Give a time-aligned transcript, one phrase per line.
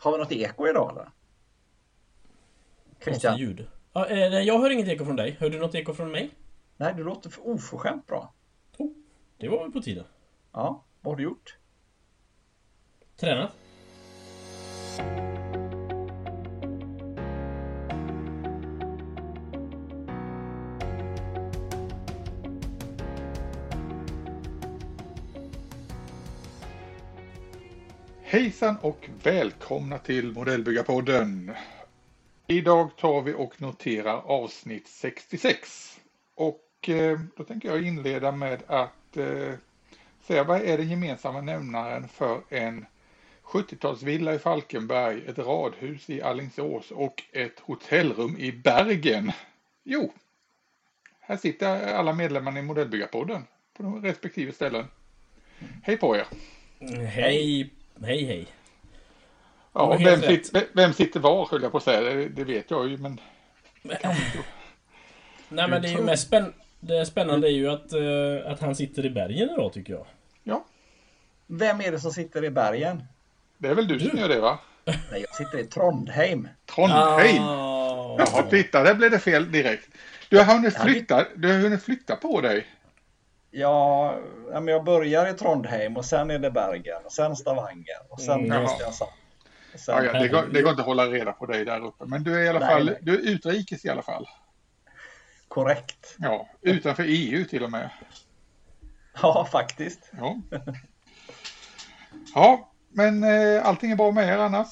[0.00, 1.10] Har vi något eko idag eller?
[3.00, 3.38] Christian?
[3.38, 3.66] ljud.
[3.92, 5.36] Ja, eh, jag hör inget eko från dig.
[5.40, 6.30] Hör du något eko från mig?
[6.76, 8.32] Nej, du låter för oförskämt bra.
[8.78, 8.92] Oh,
[9.38, 10.04] det var väl på tiden.
[10.52, 11.58] Ja, vad har du gjort?
[13.16, 13.52] Tränat.
[28.36, 31.52] Hejsan och välkomna till Modellbyggarpodden.
[32.46, 36.00] Idag tar vi och noterar avsnitt 66.
[36.34, 39.52] Och eh, då tänker jag inleda med att eh,
[40.26, 42.86] säga vad är den gemensamma nämnaren för en
[43.42, 49.32] 70-talsvilla i Falkenberg, ett radhus i Allingsås och ett hotellrum i Bergen?
[49.84, 50.12] Jo,
[51.20, 53.44] här sitter alla medlemmarna i Modellbyggarpodden
[53.76, 54.84] på de respektive ställen.
[55.82, 56.26] Hej på er!
[57.06, 57.70] Hej
[58.02, 58.46] Hej hej.
[59.72, 62.00] Ja, vem, sitter, vem sitter var höll jag på att säga.
[62.00, 63.20] Det, det vet jag ju men...
[65.48, 68.74] Nej men det är ju mest spänn det spännande är ju att, uh, att han
[68.74, 70.06] sitter i bergen idag tycker jag.
[70.44, 70.64] Ja.
[71.46, 73.04] Vem är det som sitter i bergen?
[73.58, 74.08] Det är väl du, du.
[74.08, 74.58] som gör det va?
[74.84, 76.48] Nej, jag sitter i Trondheim.
[76.74, 77.42] Trondheim?
[77.42, 78.16] Oh.
[78.18, 79.88] Jaha, titta, där blev det fel direkt.
[80.28, 82.66] Du har hunnit flytta, du har hunnit flytta på dig.
[83.58, 84.18] Ja,
[84.66, 88.66] jag börjar i Trondheim och sen är det Bergen och sen Stavanger och sen mm.
[88.66, 89.10] Kristiansand.
[89.86, 92.22] Ja, ja, det, går, det går inte att hålla reda på dig där uppe, men
[92.22, 92.98] du är i alla nej, fall nej.
[93.00, 94.28] Du är utrikes i alla fall.
[95.48, 96.16] Korrekt.
[96.18, 97.90] Ja, utanför EU till och med.
[99.22, 100.10] Ja, faktiskt.
[100.18, 100.40] Ja,
[102.34, 104.68] ja men eh, allting är bra med er annars?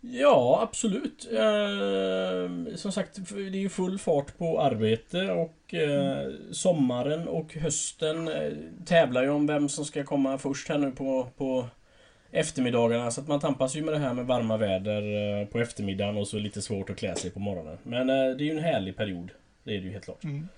[0.00, 1.28] Ja, absolut.
[1.32, 8.28] Eh, som sagt, det är ju full fart på arbete och eh, sommaren och hösten
[8.28, 8.52] eh,
[8.86, 11.68] tävlar ju om vem som ska komma först här nu på, på
[12.30, 13.10] eftermiddagarna.
[13.10, 15.02] Så att man tampas ju med det här med varma väder
[15.40, 17.78] eh, på eftermiddagen och så lite svårt att klä sig på morgonen.
[17.82, 19.30] Men eh, det är ju en härlig period.
[19.64, 20.24] Det är det ju helt klart.
[20.24, 20.48] Mm.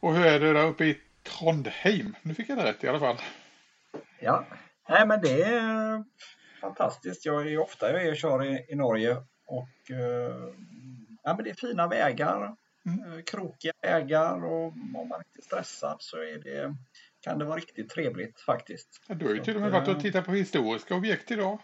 [0.00, 2.16] Och hur är det där uppe i Trondheim?
[2.22, 3.16] Nu fick jag det rätt i alla fall.
[4.20, 4.46] Ja,
[4.88, 6.04] nej men det är
[6.66, 7.26] fantastiskt.
[7.26, 9.16] Jag är ofta jag är och kör i, i Norge
[9.46, 10.36] och eh,
[11.22, 12.56] ja, men det är fina vägar,
[12.86, 13.12] mm.
[13.12, 16.76] Eh, krokiga vägar och om man är riktigt stressad så är det,
[17.20, 19.00] kan det vara riktigt trevligt faktiskt.
[19.06, 21.58] Ja, du har ju till och med varit och eh, tittat på historiska objekt idag.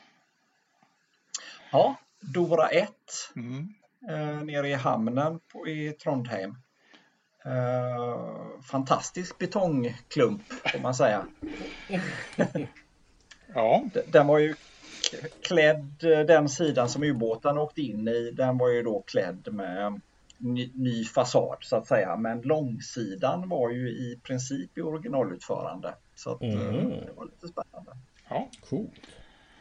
[1.73, 2.91] Ja, Dora 1
[3.37, 3.75] mm.
[4.09, 6.57] eh, nere i hamnen på, i Trondheim.
[7.45, 10.43] Eh, fantastisk betongklump
[10.73, 11.27] får man säga.
[13.55, 13.85] ja.
[14.07, 14.55] Den var ju
[15.43, 20.01] klädd, eh, den sidan som ubåten åkte in i, den var ju då klädd med
[20.39, 22.17] ny, ny fasad så att säga.
[22.17, 25.95] Men långsidan var ju i princip i originalutförande.
[26.15, 26.91] Så att, eh, mm.
[26.91, 27.93] det var lite spännande.
[28.29, 28.91] Ja, coolt.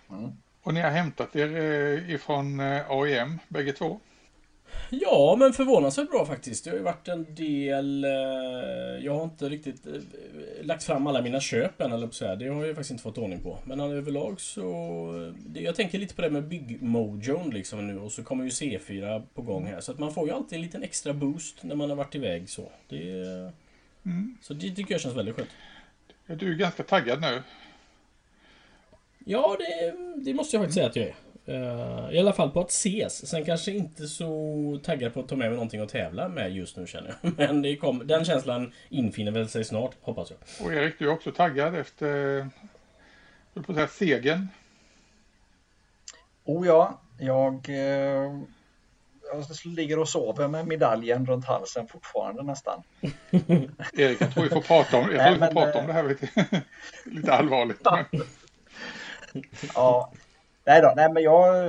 [0.09, 0.31] Mm.
[0.63, 2.59] Och ni har hämtat er eh, ifrån
[2.90, 4.00] AIM bägge två?
[4.89, 6.63] Ja, men förvånansvärt bra faktiskt.
[6.63, 8.03] Det har ju varit en del...
[8.03, 8.11] Eh,
[9.05, 9.93] jag har inte riktigt eh,
[10.61, 12.35] lagt fram alla mina köp än, eller så här.
[12.35, 13.57] Det har jag faktiskt inte fått ordning på.
[13.65, 15.33] Men överlag så...
[15.53, 19.41] Jag tänker lite på det med byggmojon liksom nu och så kommer ju C4 på
[19.41, 19.81] gång här.
[19.81, 22.49] Så att man får ju alltid en liten extra boost när man har varit iväg
[22.49, 22.71] så.
[22.89, 23.11] Det...
[24.05, 24.37] Mm.
[24.41, 25.49] Så det tycker jag känns väldigt skönt.
[26.25, 27.41] Du är ganska taggad nu.
[29.25, 31.15] Ja, det, det måste jag faktiskt säga att jag är.
[31.51, 33.28] Uh, I alla fall på att ses.
[33.28, 36.78] Sen kanske inte så taggad på att ta med mig någonting att tävla med just
[36.78, 37.34] nu känner jag.
[37.38, 40.67] Men det kom, den känslan infinner väl sig snart, hoppas jag.
[40.67, 42.07] Och Erik, du är också taggad efter,
[43.53, 44.47] jag på säga, segern?
[46.44, 48.40] Oh ja, jag, eh,
[49.34, 52.84] jag ligger och sover med medaljen runt halsen fortfarande nästan.
[53.94, 55.94] Erik, jag tror vi får prata om, jag tror Nej, vi får prata om det
[55.94, 56.29] här lite,
[57.06, 57.81] lite allvarligt.
[59.75, 60.11] ja,
[60.66, 61.66] Nej då, nej men jag,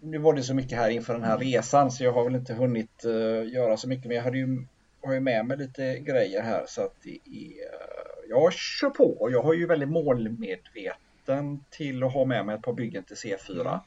[0.00, 2.54] nu var det så mycket här inför den här resan så jag har väl inte
[2.54, 4.66] hunnit uh, göra så mycket men jag hade ju,
[5.02, 9.16] har ju med mig lite grejer här så att det är, uh, jag kör på
[9.20, 13.16] och jag har ju väldigt målmedveten till att ha med mig ett par byggen till
[13.16, 13.80] C4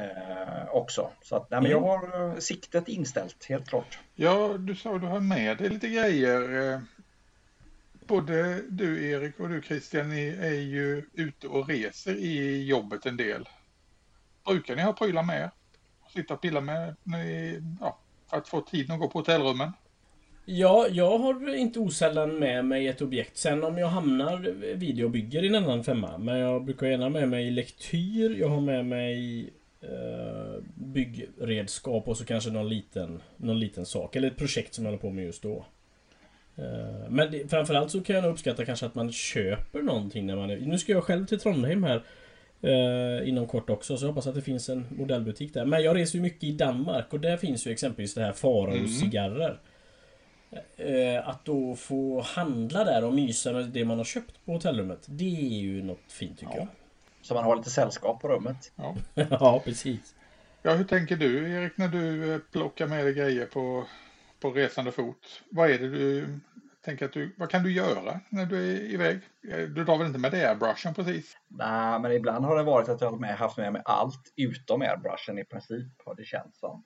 [0.00, 1.10] uh, också.
[1.22, 2.20] Så att nej, men jag mm.
[2.20, 3.98] har siktet inställt helt klart.
[4.14, 6.80] Ja, du sa du har med dig lite grejer.
[8.06, 13.16] Både du Erik och du Christian ni är ju ute och reser i jobbet en
[13.16, 13.48] del.
[14.46, 15.50] Brukar ni ha prylar med er?
[16.12, 17.98] Sitta och pilla med ni, ja,
[18.30, 19.72] för att få tiden att gå på hotellrummen?
[20.44, 23.36] Ja, jag har inte osällan med mig ett objekt.
[23.36, 24.38] Sen om jag hamnar
[24.74, 26.18] vid och bygger i en annan femma.
[26.18, 28.36] Men jag brukar gärna med mig lektyr.
[28.40, 34.16] Jag har med mig eh, byggredskap och så kanske någon liten, någon liten sak.
[34.16, 35.64] Eller ett projekt som jag håller på med just då.
[36.56, 40.50] Eh, men det, framförallt så kan jag uppskatta kanske att man köper någonting när man
[40.50, 40.56] är...
[40.56, 42.02] Nu ska jag själv till Trondheim här
[42.64, 45.64] Eh, inom kort också, så jag hoppas att det finns en modellbutik där.
[45.64, 48.74] Men jag reser ju mycket i Danmark och där finns ju exempelvis det här Farao
[48.74, 48.88] mm.
[48.88, 49.60] cigarrer.
[50.76, 55.06] Eh, att då få handla där och mysa med det man har köpt på hotellrummet.
[55.06, 56.58] Det är ju något fint tycker ja.
[56.58, 56.68] jag.
[57.22, 58.72] Så man har lite sällskap på rummet.
[58.76, 58.96] Ja,
[59.30, 60.14] ja precis.
[60.62, 63.84] Ja, hur tänker du Erik när du plockar med dig grejer på,
[64.44, 65.42] på resande fot?
[65.50, 66.38] Vad är det du
[66.84, 69.20] tänker att du, vad kan du göra när du är iväg?
[69.42, 71.36] Du drar väl inte med dig airbrushen precis?
[71.48, 75.38] Nej, men ibland har det varit att jag har haft med mig allt utom airbrushen
[75.38, 76.84] i princip har det känts som.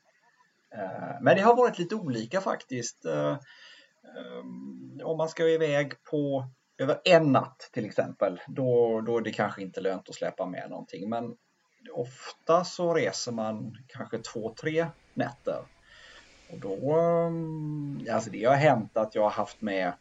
[0.74, 3.04] Eh, men det har varit lite olika faktiskt.
[3.04, 9.22] Eh, eh, om man ska iväg på över en natt till exempel, då, då är
[9.22, 11.08] det kanske inte lönt att släppa med någonting.
[11.08, 11.36] Men
[11.92, 15.64] ofta så reser man kanske två, tre nätter.
[16.50, 16.92] Och då,
[17.26, 19.92] mm, alltså det har hänt att jag har haft med,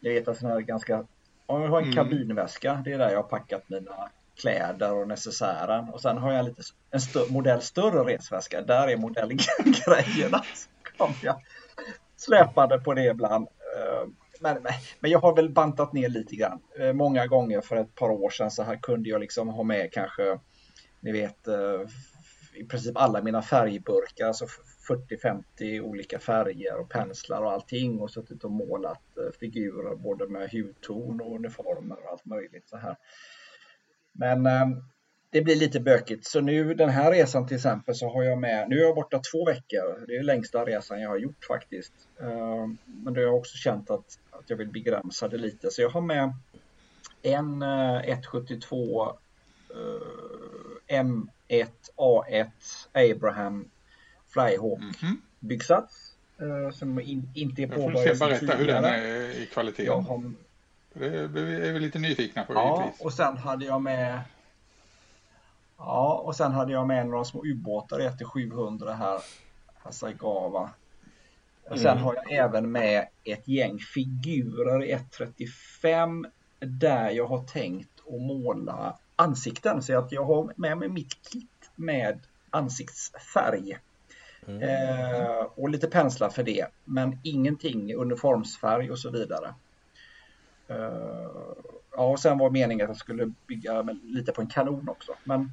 [0.00, 1.04] jag vet att sån här ganska,
[1.46, 1.96] om jag har en mm.
[1.96, 4.10] kabinväska, det är där jag har packat mina
[4.40, 5.88] kläder och necessären.
[5.88, 10.44] Och sen har jag lite, en stö modell större resväska, där är modellgrejerna.
[10.54, 10.68] Så
[10.98, 11.42] kom jag
[12.16, 13.48] släpande på det ibland.
[13.76, 14.08] Eh,
[14.40, 14.66] men,
[15.00, 16.60] men jag har väl bantat ner lite grann.
[16.78, 19.92] Eh, många gånger för ett par år sedan så här kunde jag liksom ha med
[19.92, 20.38] kanske
[21.00, 21.80] ni vet eh,
[22.54, 24.46] i princip alla mina färgburkar, alltså
[24.88, 30.50] 40-50 olika färger och penslar och allting och suttit och målat eh, figurer både med
[30.52, 32.96] hudton och uniformer och allt möjligt så här.
[34.12, 34.82] Men ehm,
[35.30, 38.68] det blir lite bökigt så nu den här resan till exempel så har jag med,
[38.68, 41.92] nu är jag borta två veckor, det är längsta resan jag har gjort faktiskt.
[42.20, 45.82] Ehm, men då har jag också känt att, att jag vill begränsa det lite så
[45.82, 46.32] jag har med
[47.22, 49.12] en eh, 172
[49.70, 52.50] eh, M1A1
[52.92, 53.70] Abraham
[54.36, 55.16] Flyhawk mm -hmm.
[55.40, 56.12] byggsats.
[56.42, 59.88] Uh, som in, inte är påbörjad Jag får berätta hur den är i kvalitet.
[59.88, 60.32] Har...
[60.92, 63.04] Det är vi lite nyfikna på Ja, givetvis.
[63.04, 64.20] och sen hade jag med
[65.78, 69.20] Ja, och sen hade jag med några små ubåtar efter 700 här.
[69.82, 70.70] Hasagawa.
[71.70, 72.04] Och sen mm.
[72.04, 76.26] har jag även med ett gäng figurer i 135
[76.58, 79.82] där jag har tänkt att måla ansikten.
[79.82, 83.78] Så att jag har med mig mitt kit med ansiktsfärg.
[84.48, 84.62] Mm.
[84.62, 86.66] Eh, och lite penslar för det.
[86.84, 89.54] Men ingenting uniformsfärg och så vidare.
[90.68, 90.76] Eh,
[91.92, 95.12] ja, och sen var meningen att jag skulle bygga lite på en kanon också.
[95.24, 95.52] Men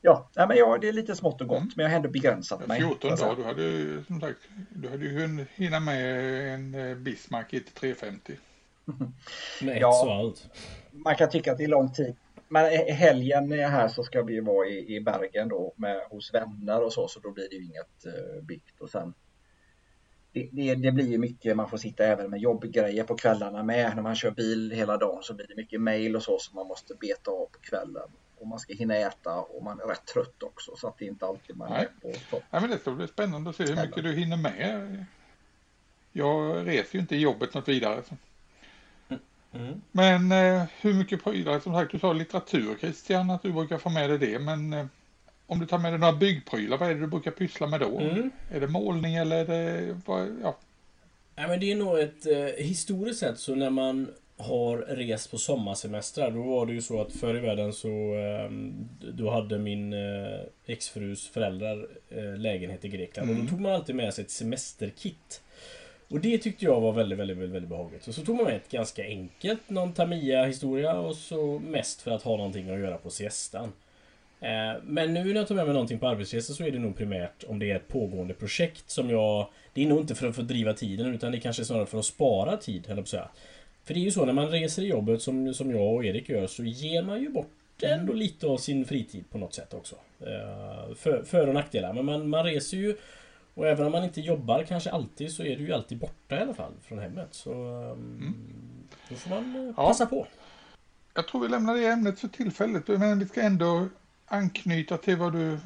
[0.00, 1.58] ja, nej, men ja det är lite smått och gott.
[1.58, 1.70] Mm.
[1.76, 2.80] Men jag har ändå begränsat mig.
[2.80, 4.38] 14 dagar, du hade ju som sagt,
[4.70, 8.36] du hade ju hinna med en eh, Bismarck 350.
[9.62, 10.32] Med ja,
[10.90, 12.16] Man kan tycka att det är lång tid
[12.48, 16.84] men helgen är här så ska vi vara i, i Bergen då med, hos vänner
[16.84, 18.80] och så, så då blir det ju inget uh, byggt.
[18.80, 19.14] Och sen,
[20.32, 23.96] det, det, det, blir ju mycket, man får sitta även med jobbgrejer på kvällarna med.
[23.96, 26.66] När man kör bil hela dagen så blir det mycket mail och så som man
[26.66, 28.08] måste beta av på kvällen.
[28.38, 31.08] Och man ska hinna äta och man är rätt trött också så att det är
[31.08, 31.88] inte alltid man Nej.
[32.02, 32.42] är på topp.
[32.50, 35.04] Nej, men det ska bli spännande att se hur mycket du hinner med.
[36.12, 38.02] Jag reser ju inte i jobbet något vidare.
[39.60, 39.80] Mm.
[39.92, 43.88] Men eh, hur mycket prylar, som sagt du sa litteratur Christian, att du brukar få
[43.88, 44.86] med dig det, men eh,
[45.46, 47.98] om du tar med dig några byggprylar, vad är det du brukar pyssla med då?
[47.98, 48.30] Mm.
[48.50, 50.56] Är det målning eller är det, vad, ja?
[51.36, 54.08] Nej men det är nog ett, eh, historiskt sett så när man
[54.38, 58.50] har rest på sommarsemestrar, då var det ju så att förr i världen så eh,
[59.12, 63.40] Då hade min eh, exfrus föräldrar eh, lägenhet i Grekland mm.
[63.40, 65.42] och då tog man alltid med sig ett semesterkit.
[66.08, 68.08] Och det tyckte jag var väldigt, väldigt, väldigt, väldigt behagligt.
[68.08, 72.22] Och så tog man med ett ganska enkelt, någon Tamiya-historia och så mest för att
[72.22, 73.72] ha någonting att göra på siestan.
[74.40, 76.96] Eh, men nu när jag tar med mig någonting på arbetsresa så är det nog
[76.96, 79.48] primärt om det är ett pågående projekt som jag...
[79.74, 82.04] Det är nog inte för att fördriva tiden utan det är kanske snarare för att
[82.04, 83.28] spara tid, eller på säga.
[83.84, 86.28] För det är ju så när man reser i jobbet som, som jag och Erik
[86.28, 89.96] gör så ger man ju bort ändå lite av sin fritid på något sätt också.
[90.20, 91.92] Eh, för, för och nackdelar.
[91.92, 92.96] Men man, man reser ju
[93.56, 96.42] och även om man inte jobbar kanske alltid så är du ju alltid borta i
[96.42, 97.28] alla fall från hemmet.
[97.30, 98.34] Så um, mm.
[99.08, 100.26] då får man uh, passa på.
[101.14, 102.88] Jag tror vi lämnar det ämnet för tillfället.
[102.88, 103.88] Men vi ska ändå
[104.26, 105.58] anknyta till vad du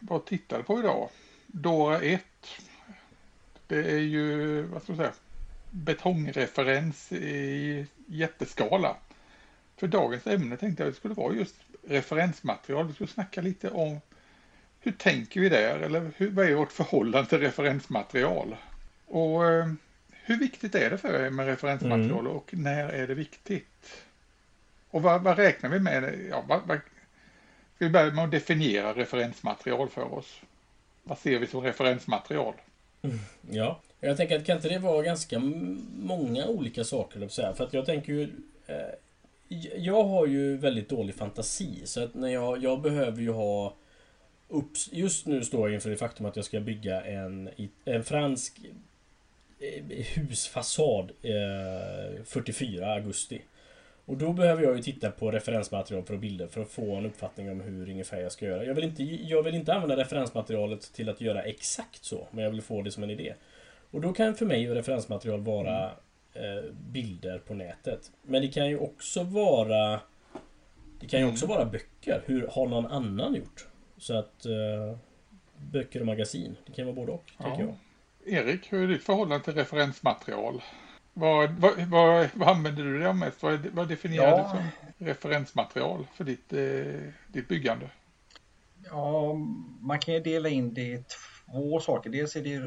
[0.00, 1.08] var tittade på idag.
[1.46, 2.22] Dora 1.
[3.66, 5.12] Det är ju, vad ska jag säga,
[5.70, 8.96] betongreferens i jätteskala.
[9.76, 12.86] För dagens ämne tänkte jag att det skulle vara just referensmaterial.
[12.86, 14.00] Vi skulle snacka lite om
[14.82, 15.78] hur tänker vi där?
[15.78, 18.56] Eller hur, vad är vårt förhållande till referensmaterial?
[19.06, 19.72] Och eh,
[20.10, 22.32] hur viktigt är det för er med referensmaterial mm.
[22.32, 24.02] och när är det viktigt?
[24.90, 26.14] Och vad, vad räknar vi med?
[26.30, 26.80] Ja, vad, vad,
[27.76, 30.40] ska vi börja med att definiera referensmaterial för oss?
[31.02, 32.54] Vad ser vi som referensmaterial?
[33.02, 33.18] Mm,
[33.50, 35.38] ja, jag tänker att kan inte det vara ganska
[35.96, 38.30] många olika saker, för att jag tänker ju
[38.66, 38.76] eh,
[39.76, 43.74] Jag har ju väldigt dålig fantasi så att när jag, jag behöver ju ha
[44.92, 47.50] Just nu står jag inför det faktum att jag ska bygga en,
[47.84, 48.60] en fransk
[49.58, 53.42] eh, husfasad eh, 44 augusti.
[54.04, 57.50] Och då behöver jag ju titta på referensmaterial för bilder för att få en uppfattning
[57.50, 58.64] om hur ungefär jag ska göra.
[58.64, 62.50] Jag vill inte, jag vill inte använda referensmaterialet till att göra exakt så, men jag
[62.50, 63.34] vill få det som en idé.
[63.90, 65.84] Och då kan för mig referensmaterial vara
[66.34, 68.10] eh, bilder på nätet.
[68.22, 70.00] Men det kan ju också vara
[71.00, 72.22] Det kan ju också vara böcker.
[72.26, 73.66] Hur har någon annan gjort?
[74.02, 74.98] Så att eh,
[75.56, 76.56] Böcker och magasin.
[76.66, 77.44] Det kan vara både och, ja.
[77.44, 77.76] tänker jag.
[78.24, 80.62] Erik, hur är ditt förhållande till referensmaterial?
[81.12, 83.42] Vad, vad, vad, vad använder du dig av mest?
[83.42, 84.42] Vad, vad definierar ja.
[84.42, 84.68] du som
[85.06, 87.90] referensmaterial för ditt, eh, ditt byggande?
[88.90, 89.34] Ja,
[89.80, 91.04] man kan ju dela in det i
[91.52, 92.10] två saker.
[92.10, 92.58] Dels är det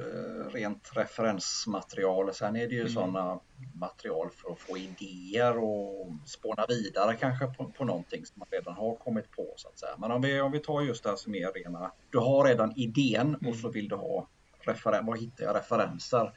[0.58, 2.94] rent referensmaterial och sen är det ju mm.
[2.94, 3.40] sådana
[3.74, 8.74] material för att få idéer och spåna vidare kanske på, på någonting som man redan
[8.74, 9.96] har kommit på så att säga.
[9.98, 12.74] Men om vi, om vi tar just det här som är rena, du har redan
[12.76, 13.48] idén mm.
[13.48, 16.34] och så vill du ha referen var hittar jag referenser?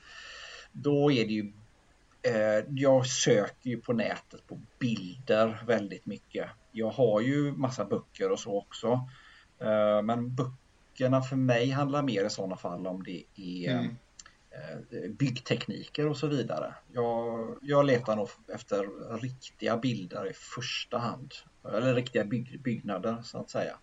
[0.73, 1.53] Då är det ju
[2.23, 6.51] eh, jag söker ju på nätet på bilder väldigt mycket.
[6.73, 9.09] Jag har ju massa böcker och så också.
[9.61, 10.37] Eh, men
[10.99, 13.97] böckerna för mig handlar mer i sådana fall om det är mm.
[14.51, 16.75] Eh, byggtekniker och så vidare.
[16.93, 18.87] Jag, jag letar nog efter
[19.21, 21.33] riktiga bilder i första hand.
[21.65, 23.79] Eller riktiga bygg, byggnader så att säga.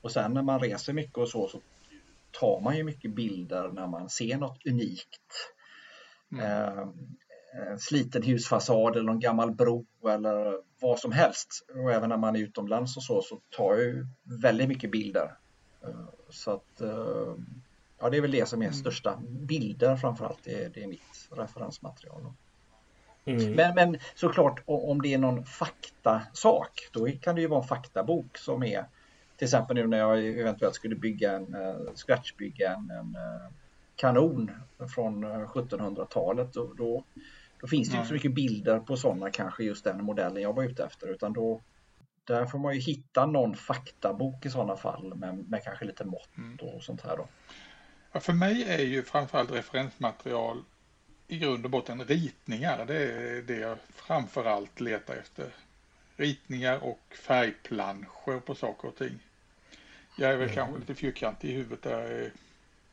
[0.00, 1.60] Och sen när man reser mycket och så, så
[2.40, 5.54] tar man ju mycket bilder när man ser något unikt.
[6.32, 6.44] Mm.
[6.44, 11.66] Eh, sliten husfasad eller någon gammal bro eller vad som helst.
[11.74, 14.06] Och även när man är utomlands och så, så tar jag ju
[14.42, 15.36] väldigt mycket bilder.
[16.34, 17.34] Eh, så att eh,
[17.98, 18.74] ja, det är väl det som är mm.
[18.74, 19.18] största.
[19.28, 22.32] Bilder framförallt, det är, det är mitt referensmaterial.
[23.24, 23.52] Mm.
[23.52, 28.38] Men, men såklart om det är någon faktasak, då kan det ju vara en faktabok
[28.38, 28.86] som är
[29.36, 33.50] till exempel nu när jag eventuellt skulle bygga en, uh, scratchbygga en, en uh,
[33.96, 34.50] kanon
[34.94, 36.52] från 1700-talet.
[36.52, 37.04] Då, då,
[37.60, 38.00] då, finns det mm.
[38.00, 41.32] inte så mycket bilder på sådana kanske just den modellen jag var ute efter utan
[41.32, 41.60] då
[42.24, 46.36] där får man ju hitta någon faktabok i sådana fall med, med kanske lite mått
[46.36, 46.56] mm.
[46.56, 47.28] och sånt här då.
[48.12, 50.62] Ja, för mig är ju framförallt referensmaterial
[51.28, 52.84] i grund och botten ritningar.
[52.86, 55.46] Det är det jag framförallt letar efter.
[56.16, 59.18] Ritningar och färgplanscher på saker och ting.
[60.18, 60.54] Jag är väl mm.
[60.54, 62.32] kanske lite fyrkantig i huvudet där.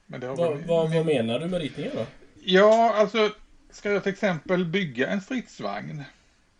[0.05, 0.67] Men det har vad, väl...
[0.67, 2.05] vad, vad menar du med ritningar då?
[2.43, 3.31] Ja, alltså
[3.69, 6.03] ska jag till exempel bygga en stridsvagn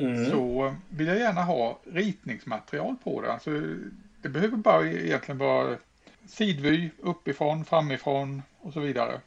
[0.06, 0.30] mm.
[0.30, 3.34] så vill jag gärna ha ritningsmaterial på det.
[3.34, 3.52] Alltså,
[4.22, 5.78] det behöver bara egentligen vara
[6.28, 9.20] sidvy uppifrån, framifrån och så vidare.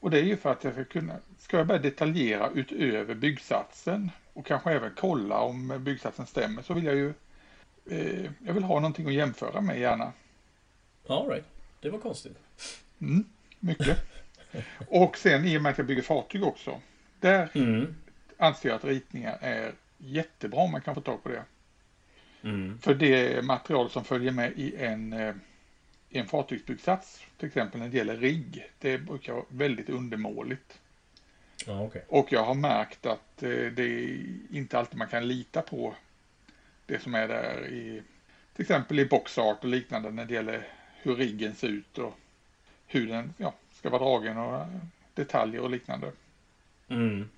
[0.00, 4.10] Och det är ju för att jag ska kunna, ska jag börja detaljera utöver byggsatsen
[4.32, 7.12] och kanske även kolla om byggsatsen stämmer så vill jag ju
[7.90, 10.12] eh, jag vill ha någonting att jämföra med gärna.
[11.06, 11.44] All right.
[11.80, 12.38] det var konstigt.
[13.00, 13.24] Mm,
[13.60, 13.98] mycket.
[14.88, 16.80] och sen i och med att jag bygger fartyg också.
[17.20, 17.94] Där mm.
[18.36, 21.44] anser jag att ritningar är jättebra om man kan få tag på det.
[22.42, 22.78] Mm.
[22.78, 25.34] För det material som följer med i en eh,
[26.10, 30.80] en fartygsbyggsats, till exempel när det gäller rigg, det brukar vara väldigt undermåligt.
[31.66, 32.02] Ja, okay.
[32.08, 35.94] Och jag har märkt att eh, det är inte alltid man kan lita på
[36.86, 38.02] det som är där i
[38.54, 40.68] till exempel i boxart och liknande när det gäller
[41.02, 42.18] hur riggen ser ut och
[42.86, 44.66] hur den ja, ska vara dragen och
[45.14, 46.12] detaljer och liknande.
[46.88, 47.28] Mm.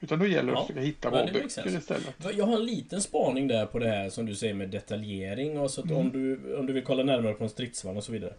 [0.00, 2.14] Utan då gäller det ja, att försöka hitta bra böcker istället.
[2.36, 5.70] Jag har en liten spaning där på det här som du säger med detaljering och
[5.70, 5.98] så att mm.
[5.98, 8.34] om, du, om du vill kolla närmare på en stridsvagn och så vidare.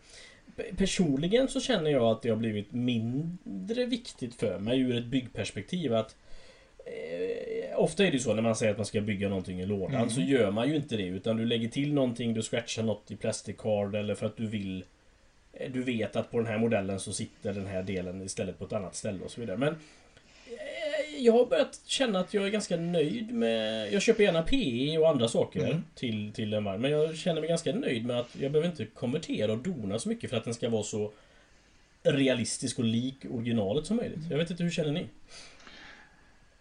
[0.77, 5.93] Personligen så känner jag att det har blivit mindre viktigt för mig ur ett byggperspektiv
[5.93, 6.15] att
[6.85, 9.95] eh, Ofta är det så när man säger att man ska bygga någonting i lådan
[9.95, 10.09] mm.
[10.09, 13.15] så gör man ju inte det utan du lägger till någonting, du scratchar något i
[13.15, 14.85] plastic card eller för att du vill
[15.53, 18.65] eh, Du vet att på den här modellen så sitter den här delen istället på
[18.65, 19.57] ett annat ställe och så vidare.
[19.57, 19.75] Men
[21.21, 23.93] jag har börjat känna att jag är ganska nöjd med...
[23.93, 25.83] Jag köper gärna PE och andra saker mm.
[25.95, 26.81] till, till en vagn.
[26.81, 30.09] Men jag känner mig ganska nöjd med att jag behöver inte konvertera och dona så
[30.09, 31.11] mycket för att den ska vara så
[32.03, 34.19] realistisk och lik originalet som möjligt.
[34.29, 35.07] Jag vet inte, hur känner ni?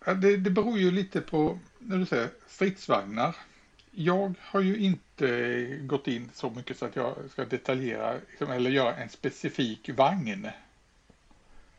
[0.04, 3.36] Ja, det, det beror ju lite på, när du säger stridsvagnar.
[3.90, 8.70] Jag har ju inte gått in så mycket så att jag ska detaljera liksom, eller
[8.70, 10.48] göra en specifik vagn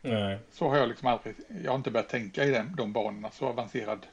[0.02, 0.40] Nej.
[0.52, 3.32] Så har jag liksom aldrig, jag har inte börjat tänka i den, de banorna.
[3.32, 4.08] Så avancerad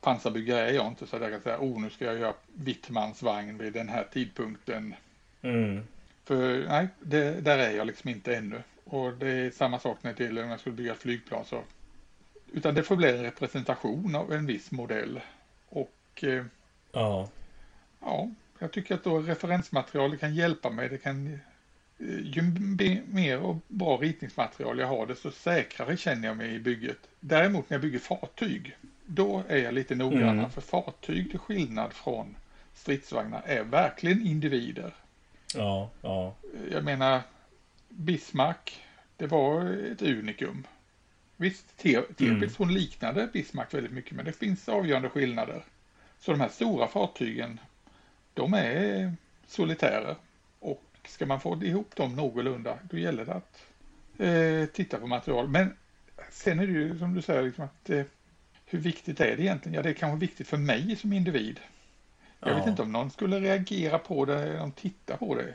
[0.00, 3.22] pansarbyggare är jag inte så att jag kan säga, oh nu ska jag göra Wittmans
[3.22, 4.94] vagn vid den här tidpunkten.
[5.42, 5.86] Mm.
[6.24, 8.62] För nej, det, där är jag liksom inte ännu.
[8.84, 11.44] Och det är samma sak när det gäller om jag skulle bygga ett flygplan.
[11.44, 11.62] Så,
[12.52, 15.20] utan det får bli en representation av en viss modell.
[15.68, 16.44] Och eh,
[16.92, 17.28] Ja.
[18.00, 20.88] Ja, jag tycker att då referensmaterial kan hjälpa mig.
[20.88, 21.40] Det kan,
[22.00, 22.42] ju
[23.06, 26.98] mer och bra ritningsmaterial jag har, desto säkrare känner jag mig i bygget.
[27.20, 28.76] Däremot när jag bygger fartyg,
[29.06, 30.38] då är jag lite noggrannare.
[30.38, 30.50] Mm.
[30.50, 32.36] För fartyg till skillnad från
[32.74, 34.94] stridsvagnar är verkligen individer.
[35.54, 36.34] Ja, ja.
[36.72, 37.20] Jag menar,
[37.88, 38.84] Bismarck,
[39.16, 40.66] det var ett unikum.
[41.36, 42.50] Visst, Tirpitz mm.
[42.58, 45.62] hon liknade Bismarck väldigt mycket, men det finns avgörande skillnader.
[46.20, 47.60] Så de här stora fartygen,
[48.34, 49.12] de är
[49.46, 50.16] solitärer.
[51.04, 53.64] Ska man få ihop dem någorlunda, då gäller det att
[54.18, 55.48] eh, titta på material.
[55.48, 55.76] Men
[56.30, 58.02] sen är det ju som du säger, liksom att eh,
[58.66, 59.74] hur viktigt är det egentligen?
[59.74, 61.60] Ja, det är kanske viktigt för mig som individ.
[62.40, 62.56] Jag ja.
[62.56, 65.54] vet inte om någon skulle reagera på det, om de tittar på det.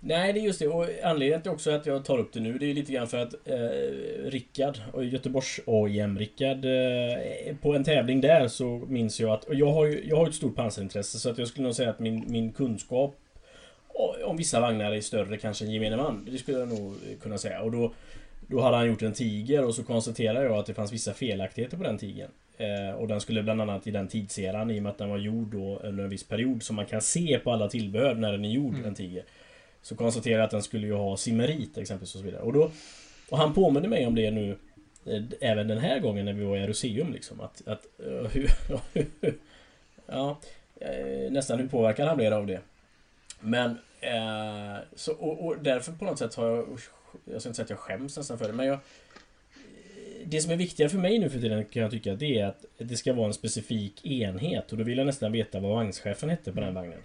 [0.00, 0.68] Nej, det är just det.
[0.68, 3.18] Och anledningen till också att jag tar upp det nu, det är lite grann för
[3.18, 9.30] att eh, Rickard, och Göteborgs AIM Rickard, eh, på en tävling där så minns jag
[9.30, 11.74] att, och jag har ju jag har ett stort pansarintresse så att jag skulle nog
[11.74, 13.16] säga att min, min kunskap
[14.24, 16.28] om vissa vagnar är större kanske än gemene man.
[16.30, 17.60] Det skulle jag nog kunna säga.
[17.60, 17.92] Och då,
[18.46, 21.76] då hade han gjort en tiger och så konstaterade jag att det fanns vissa felaktigheter
[21.76, 22.30] på den tigern.
[22.56, 25.18] Eh, och den skulle bland annat i den tidseran, i och med att den var
[25.18, 28.44] gjord då under en viss period, som man kan se på alla tillbehör när den
[28.44, 28.86] är gjord, mm.
[28.86, 29.24] en tiger.
[29.82, 32.42] Så konstaterade jag att den skulle ju ha simmerit exempelvis och så vidare.
[32.42, 32.70] Och, då,
[33.30, 34.56] och han påminner mig om det nu
[35.06, 38.50] eh, Även den här gången när vi var i Aeroseum liksom att, att uh, hur,
[40.06, 40.38] Ja
[40.82, 42.60] uh, Nästan hur påverkad han blev av det
[43.44, 43.70] men
[44.00, 46.80] eh, så, och, och, därför på något sätt har jag
[47.24, 48.78] Jag ska inte säga att jag skäms nästan för det men jag
[50.26, 52.64] det som är viktigare för mig nu för tiden kan jag tycka det är att
[52.78, 56.52] det ska vara en specifik enhet och då vill jag nästan veta vad vagnschefen hette
[56.52, 56.98] på den vagnen.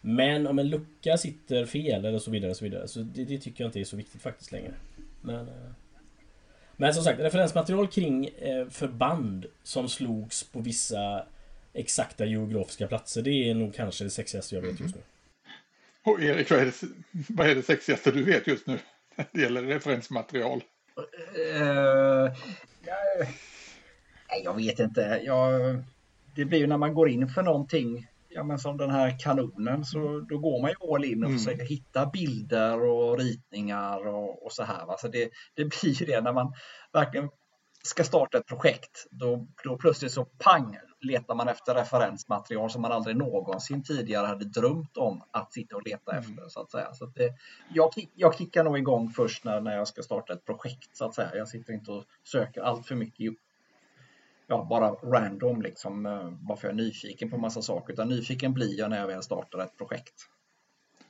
[0.00, 2.88] Men om en lucka sitter fel eller så vidare, så vidare.
[2.88, 4.72] Så det, det tycker jag inte är så viktigt faktiskt längre.
[5.20, 5.70] Men, eh,
[6.76, 11.26] men som sagt, referensmaterial kring eh, förband som slogs på vissa
[11.72, 13.22] exakta geografiska platser.
[13.22, 15.00] Det är nog kanske det sexigaste jag vet just nu.
[16.06, 16.82] Och Erik, vad är, det,
[17.28, 18.78] vad är det sexigaste du vet just nu?
[19.32, 20.62] Det gäller referensmaterial.
[21.36, 22.32] Uh,
[22.84, 25.20] jag, jag vet inte.
[25.24, 25.52] Jag,
[26.34, 29.84] det blir ju när man går in för någonting ja, men som den här kanonen
[29.84, 31.38] så då går man ju all in och mm.
[31.38, 34.86] försöker hitta bilder och ritningar och, och så här.
[34.86, 34.96] Va?
[34.98, 36.52] Så det, det blir ju det när man
[36.92, 37.28] verkligen
[37.86, 39.06] ska starta ett projekt.
[39.10, 44.44] Då, då plötsligt så pang letar man efter referensmaterial som man aldrig någonsin tidigare hade
[44.44, 46.24] drömt om att sitta och leta mm.
[46.24, 46.48] efter.
[46.48, 46.94] så att säga.
[46.94, 47.34] Så att det,
[47.68, 50.96] jag, jag kickar nog igång först när, när jag ska starta ett projekt.
[50.96, 51.30] så att säga.
[51.34, 53.34] Jag sitter inte och söker allt för mycket
[54.46, 58.52] ja, bara random liksom, eh, bara för jag är nyfiken på massa saker, utan nyfiken
[58.52, 60.14] blir jag när jag väl startar ett projekt.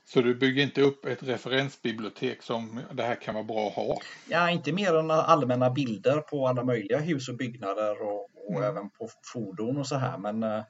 [0.09, 3.99] Så du bygger inte upp ett referensbibliotek som det här kan vara bra att ha?
[4.29, 8.63] Ja, inte mer än allmänna bilder på alla möjliga hus och byggnader och, och mm.
[8.63, 10.17] även på fordon och så här.
[10.17, 10.63] Men eh,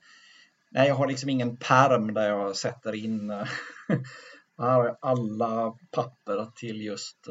[0.70, 3.48] nej, jag har liksom ingen perm där jag sätter in eh,
[5.00, 7.28] alla papper till just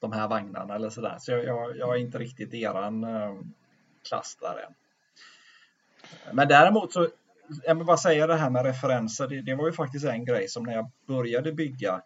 [0.00, 1.16] de här vagnarna eller sådär.
[1.18, 3.06] Så jag, jag, jag är inte riktigt eran
[4.08, 4.74] klass där än.
[6.34, 7.08] Men däremot så,
[7.64, 10.48] jag vill bara säga det här med referenser, det, det, var ju faktiskt en grej
[10.48, 12.02] som när jag började bygga,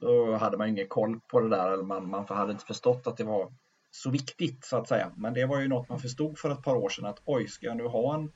[0.00, 3.16] då hade man ingen koll på det där, eller man, man hade inte förstått att
[3.16, 3.52] det var
[3.90, 5.12] så viktigt så att säga.
[5.16, 7.66] Men det var ju något man förstod för ett par år sedan att oj, ska
[7.66, 8.32] jag nu ha en,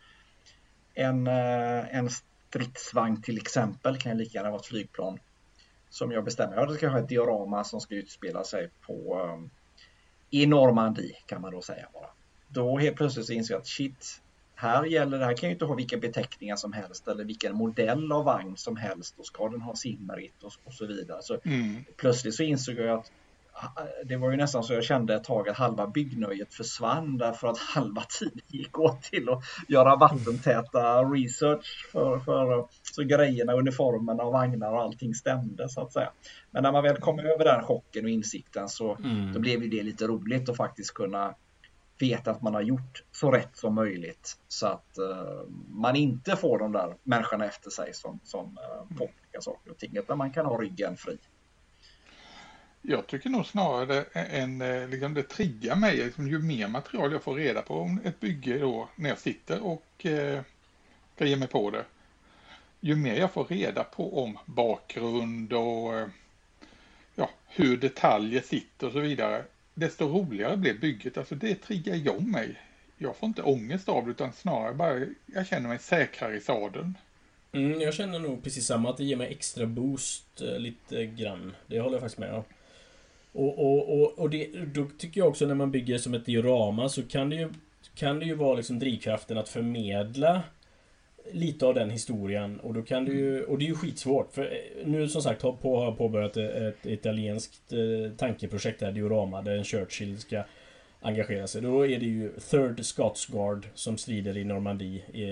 [0.95, 5.19] en, eh, en stridsvagn till exempel, kan jag lika gärna vara ett flygplan,
[5.91, 6.57] som jag bestämmer.
[6.57, 9.51] Ja, det ska ha ett diorama som ska utspela sig på um,
[10.31, 12.11] i Normandie kan man då säga bara
[12.53, 14.23] då helt plötsligt så inser jag att shit,
[14.63, 18.13] här gäller det här kan ju inte ha vilka beteckningar som helst eller vilken modell
[18.13, 21.23] av vagn som helst och ska den ha simmerit och, och så vidare.
[21.23, 21.85] Så mm.
[21.97, 23.11] Plötsligt så insåg jag att
[24.05, 27.59] det var ju nästan så jag kände ett tag att halva byggnöjet försvann därför att
[27.59, 34.33] halva tiden gick åt till att göra vattentäta research för, för så grejerna, uniformerna och
[34.33, 36.11] vagnar och allting stämde så att säga.
[36.51, 39.33] Men när man väl kom över den chocken och insikten så mm.
[39.33, 41.35] då blev det lite roligt att faktiskt kunna
[42.03, 46.59] veta att man har gjort så rätt som möjligt så att uh, man inte får
[46.59, 50.47] de där människorna efter sig som, som uh, påpekar saker och ting, utan man kan
[50.47, 51.19] ha ryggen fri.
[52.85, 57.23] Jag tycker nog snarare än eh, liksom det triggar mig, liksom, ju mer material jag
[57.23, 60.41] får reda på om ett bygge då när jag sitter och eh,
[61.15, 61.85] ska ge mig på det.
[62.81, 66.09] Ju mer jag får reda på om bakgrund och
[67.15, 71.19] ja, hur detaljer sitter och så vidare, desto roligare blev bygget.
[71.19, 72.61] Alltså det triggar igång mig.
[72.99, 76.95] Jag får inte ångest av det utan snarare bara jag känner mig säkrare i sadeln.
[77.53, 81.55] Mm, jag känner nog precis samma, att det ger mig extra boost eh, lite grann.
[81.67, 82.45] Det håller jag faktiskt med om.
[83.33, 86.89] Och, och, och, och det, då tycker jag också när man bygger som ett diorama
[86.89, 87.49] så kan det ju,
[87.95, 90.43] kan det ju vara liksom drivkraften att förmedla
[91.31, 94.43] lite av den historien och då kan du ju, och det är ju skitsvårt för
[94.43, 99.57] eh, nu som sagt har på, har påbörjat ett italienskt eh, tankeprojekt där, Diorama, där
[99.57, 100.45] en Churchill ska
[101.01, 101.63] engagera sig.
[101.63, 105.23] Då är det ju Third Scots Guard som strider i Normandie i,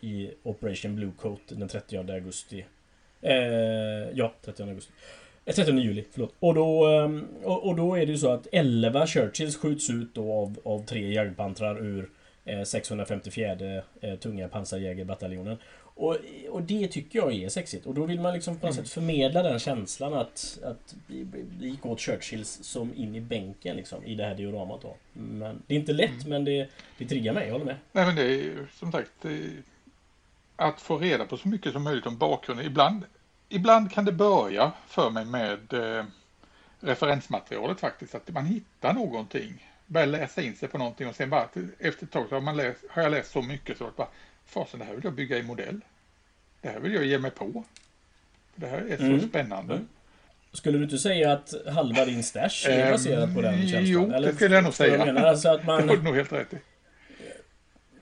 [0.00, 2.64] i Operation Blue Coat den 30 augusti.
[3.22, 3.34] Eh,
[4.14, 4.92] ja, 30 augusti.
[5.44, 6.34] 30 juli, förlåt.
[6.38, 10.14] Och då, ehm, och, och, då är det ju så att 11 Churchills skjuts ut
[10.14, 12.08] då av, av tre jagdpantrar ur
[12.64, 15.58] 654 eh, eh, tunga pansarjägerbataljonen.
[15.94, 16.16] Och,
[16.50, 17.86] och det tycker jag är sexigt.
[17.86, 18.84] Och då vill man liksom på något mm.
[18.84, 20.94] sätt förmedla den känslan att, att
[21.58, 24.96] det gick åt Churchills som in i bänken liksom, i det här dioramat då.
[25.12, 26.28] Men det är inte lätt, mm.
[26.28, 27.76] men det, det triggar mig, jag håller med.
[27.92, 29.26] Nej, men det är ju som sagt
[30.56, 32.66] att få reda på så mycket som möjligt om bakgrunden.
[32.66, 33.04] Ibland,
[33.48, 36.04] ibland kan det börja för mig med eh,
[36.80, 41.48] referensmaterialet faktiskt, att man hittar någonting börja läsa in sig på någonting och sen bara
[41.78, 44.08] efter ett tag så har, man läst, har jag läst så mycket så att bara
[44.46, 45.80] fasen det här vill jag bygga i modell.
[46.60, 47.64] Det här vill jag ge mig på.
[48.54, 49.28] Det här är så mm.
[49.28, 49.74] spännande.
[49.74, 49.88] Mm.
[50.52, 53.84] Skulle du inte säga att halva din stash är baserad på den ehm, känslan?
[53.86, 55.06] Jo, det skulle jag nog säga.
[55.06, 55.86] Jag alltså att man...
[55.86, 56.56] Det har du nog helt rätt i.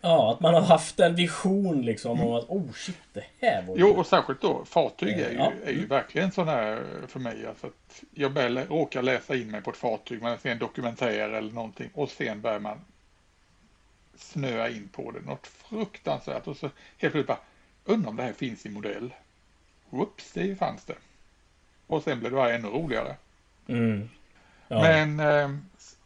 [0.00, 2.28] Ja, att man har haft en vision liksom mm.
[2.28, 5.52] om att oh shit, det här var Jo, och särskilt då fartyg är ju, ja.
[5.64, 7.46] är ju verkligen sån här för mig.
[7.46, 11.30] Alltså att jag börjar, råkar läsa in mig på ett fartyg, man ser en dokumentär
[11.30, 12.80] eller någonting och sen börjar man
[14.16, 15.20] snöa in på det.
[15.20, 17.38] Något fruktansvärt och så helt plötsligt bara,
[17.84, 19.14] undrar om det här finns i modell.
[19.90, 20.94] Whoops, det fanns det.
[21.86, 23.16] Och sen blev det bara ännu roligare.
[23.66, 24.08] Mm.
[24.68, 24.82] Ja.
[24.82, 25.50] Men eh,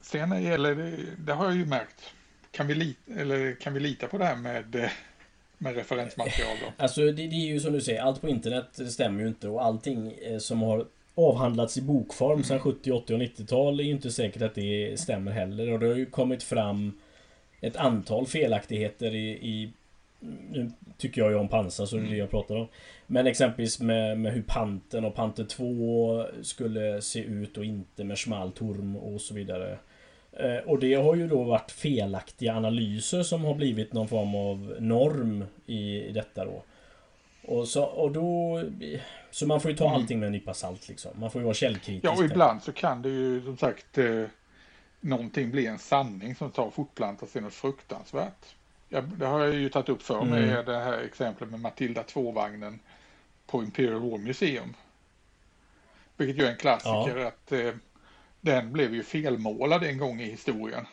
[0.01, 2.15] sen gäller, det, det har jag ju märkt,
[2.53, 4.91] kan vi, lita, eller kan vi lita på det här med, eh,
[5.59, 6.83] med referensmaterial då?
[6.83, 9.65] Alltså det, det, är ju som du säger, allt på internet stämmer ju inte och
[9.65, 12.45] allting eh, som har avhandlats i bokform mm.
[12.45, 15.73] sedan 70, 80 och 90-tal är ju inte säkert att det stämmer heller.
[15.73, 17.01] Och det har ju kommit fram
[17.61, 19.73] ett antal felaktigheter i, i
[20.51, 22.19] nu tycker jag ju om pansar så det är det mm.
[22.19, 22.69] jag pratar om.
[23.07, 28.19] Men exempelvis med, med hur panten och panter 2 skulle se ut och inte med
[28.19, 29.79] Schmalturm och så vidare.
[30.33, 34.77] Eh, och det har ju då varit felaktiga analyser som har blivit någon form av
[34.81, 36.63] norm i detta då.
[37.43, 38.63] Och, så, och då...
[39.31, 39.95] Så man får ju ta mm.
[39.95, 41.11] allting med en nypa salt liksom.
[41.15, 42.05] Man får ju vara källkritisk.
[42.05, 44.25] Ja, och ibland så kan det ju som sagt eh,
[45.01, 48.55] någonting bli en sanning som tar fortplanta sig något fruktansvärt.
[48.89, 50.65] Ja, det har jag ju tagit upp för mig, mm.
[50.65, 52.79] det här exemplet med Matilda 2-vagnen
[53.47, 54.75] på Imperial War Museum.
[56.17, 57.29] Vilket ju är en klassiker ja.
[57.29, 57.75] att eh,
[58.43, 60.87] den blev ju felmålad en gång i historien.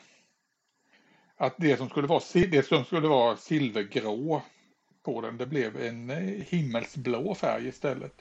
[1.37, 4.41] Att det som skulle vara, det som skulle vara silvergrå
[5.03, 8.13] på den, det blev en eh, himmelsblå färg istället.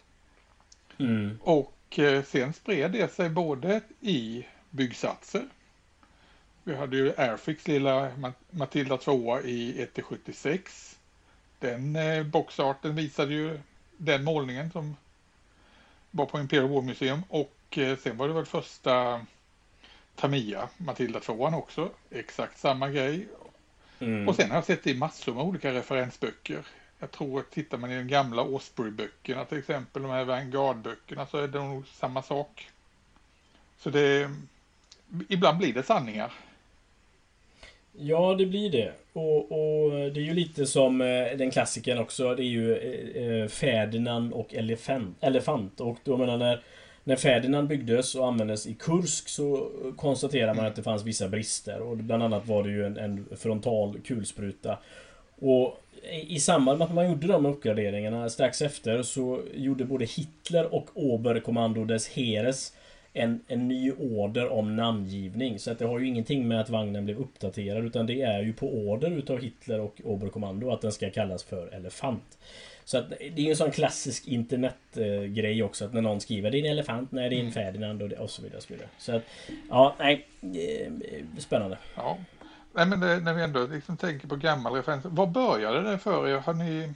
[0.99, 1.39] Mm.
[1.43, 5.49] Och eh, sen spred det sig både i byggsatser.
[6.65, 8.13] Vi hade ju Airfix lilla
[8.51, 10.97] Matilda 2 i 1-76.
[11.59, 13.61] Den eh, boxarten visade ju
[13.97, 14.97] den målningen som
[16.11, 19.21] var på Imperial War Museum och och eh, sen var det väl första
[20.17, 23.29] Tamiya, Matilda 2 också, exakt samma grej.
[24.01, 24.29] Mm.
[24.29, 26.67] Och sen har jag sett det i massor med olika referensböcker.
[26.99, 31.39] Jag tror att tittar man i de gamla Osprey-böckerna till exempel, de här Vanguard-böckerna, så
[31.39, 32.71] är det nog samma sak.
[33.79, 34.31] Så det,
[35.29, 36.33] ibland blir det sanningar.
[37.93, 38.93] Ja, det blir det.
[39.13, 42.35] Och, och, det är ju lite som eh, den klassiken också.
[42.35, 45.81] Det är ju eh, Ferdinand och elefant, elefant.
[45.81, 46.63] Och då menar när
[47.09, 51.81] när Ferdinand byggdes och användes i Kursk så konstaterade man att det fanns vissa brister.
[51.81, 54.79] Och bland annat var det ju en, en frontal kulspruta.
[55.41, 55.81] Och
[56.27, 60.87] i samband med att man gjorde de uppgraderingarna strax efter så gjorde både Hitler och
[60.95, 62.73] Oberkommando des Heeres
[63.13, 65.59] en, en ny order om namngivning.
[65.59, 68.53] Så att det har ju ingenting med att vagnen blev uppdaterad utan det är ju
[68.53, 72.39] på order utav Hitler och Oberkommando att den ska kallas för Elefant.
[72.89, 76.67] Så att det är ju en sån klassisk internetgrej också att när någon skriver din
[76.67, 77.53] elefant, nej din mm.
[77.53, 78.61] Ferdinand och, och så vidare.
[78.61, 78.89] Så, vidare.
[78.99, 79.23] så att,
[79.69, 80.29] ja, nej.
[81.39, 81.79] Spännande.
[81.95, 82.19] Ja.
[82.73, 85.05] Nej men det, när vi ändå liksom tänker på gammal referens.
[85.05, 86.39] Vad började det för er?
[86.39, 86.93] Har ni,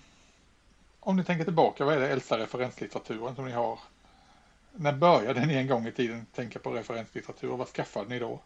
[1.00, 3.78] om ni tänker tillbaka, vad är det äldsta referenslitteraturen som ni har?
[4.72, 8.40] När började ni en gång i tiden tänka på referenslitteratur och vad skaffade ni då?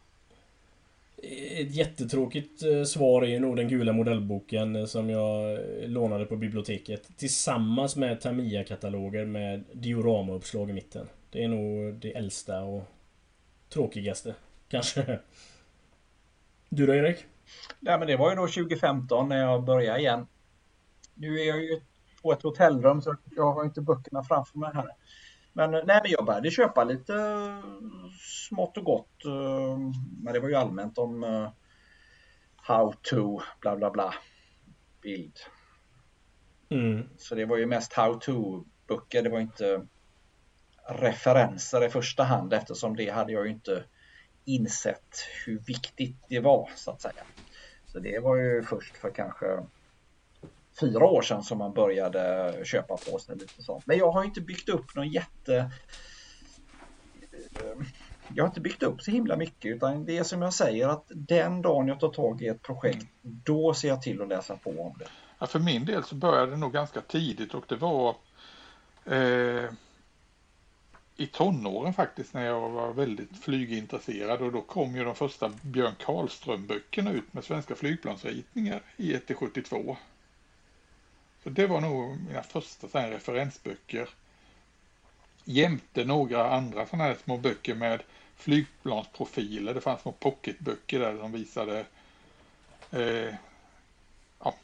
[1.23, 6.37] Ett jättetråkigt eh, svar är nog den gula modellboken eh, som jag eh, lånade på
[6.37, 7.17] biblioteket.
[7.17, 11.09] Tillsammans med Tamiya-kataloger med dioramauppslag i mitten.
[11.31, 12.83] Det är nog det äldsta och
[13.69, 14.35] tråkigaste,
[14.69, 15.19] kanske.
[16.69, 17.25] Du då Erik?
[17.81, 20.27] Ja, men det var ju då 2015 när jag började igen.
[21.15, 21.81] Nu är jag ju
[22.23, 24.89] på ett hotellrum så jag har inte böckerna framför mig här.
[25.57, 27.15] Men, nej, men jag började köpa lite
[28.49, 29.25] smått och gott.
[29.25, 29.79] Eh,
[30.23, 31.51] men det var ju allmänt om eh,
[32.57, 34.15] how to bla bla bla.
[35.03, 35.39] Bild.
[36.69, 37.09] Mm.
[37.19, 39.87] Så det var ju mest how-to-böcker, det var inte
[40.89, 43.85] referenser i första hand eftersom det hade jag ju inte
[44.45, 45.17] insett
[45.47, 47.25] hur viktigt det var så att säga.
[47.87, 49.47] Så det var ju först för kanske
[50.81, 53.87] fyra år sedan som man började köpa på sig lite sånt.
[53.87, 55.57] Men jag har inte byggt upp någon jätte
[57.55, 57.87] eh,
[58.35, 61.05] jag har inte byggt upp så himla mycket utan det är som jag säger att
[61.09, 64.71] den dagen jag tar tag i ett projekt då ser jag till att läsa på
[64.71, 65.07] om det.
[65.39, 68.17] Ja, för min del så började det nog ganska tidigt och det var
[69.05, 69.71] eh,
[71.17, 75.95] i tonåren faktiskt när jag var väldigt flygintresserad och då kom ju de första Björn
[75.99, 79.97] Karlström-böckerna ut med svenska flygplansritningar i 1-72.
[81.47, 84.09] Så det var nog mina första så referensböcker.
[85.45, 88.03] Jämte några andra sådana här små böcker med
[88.37, 89.75] flygplansprofiler.
[89.75, 91.85] Det fanns små pocketböcker där som visade
[92.91, 93.35] eh,
[94.39, 94.55] ja,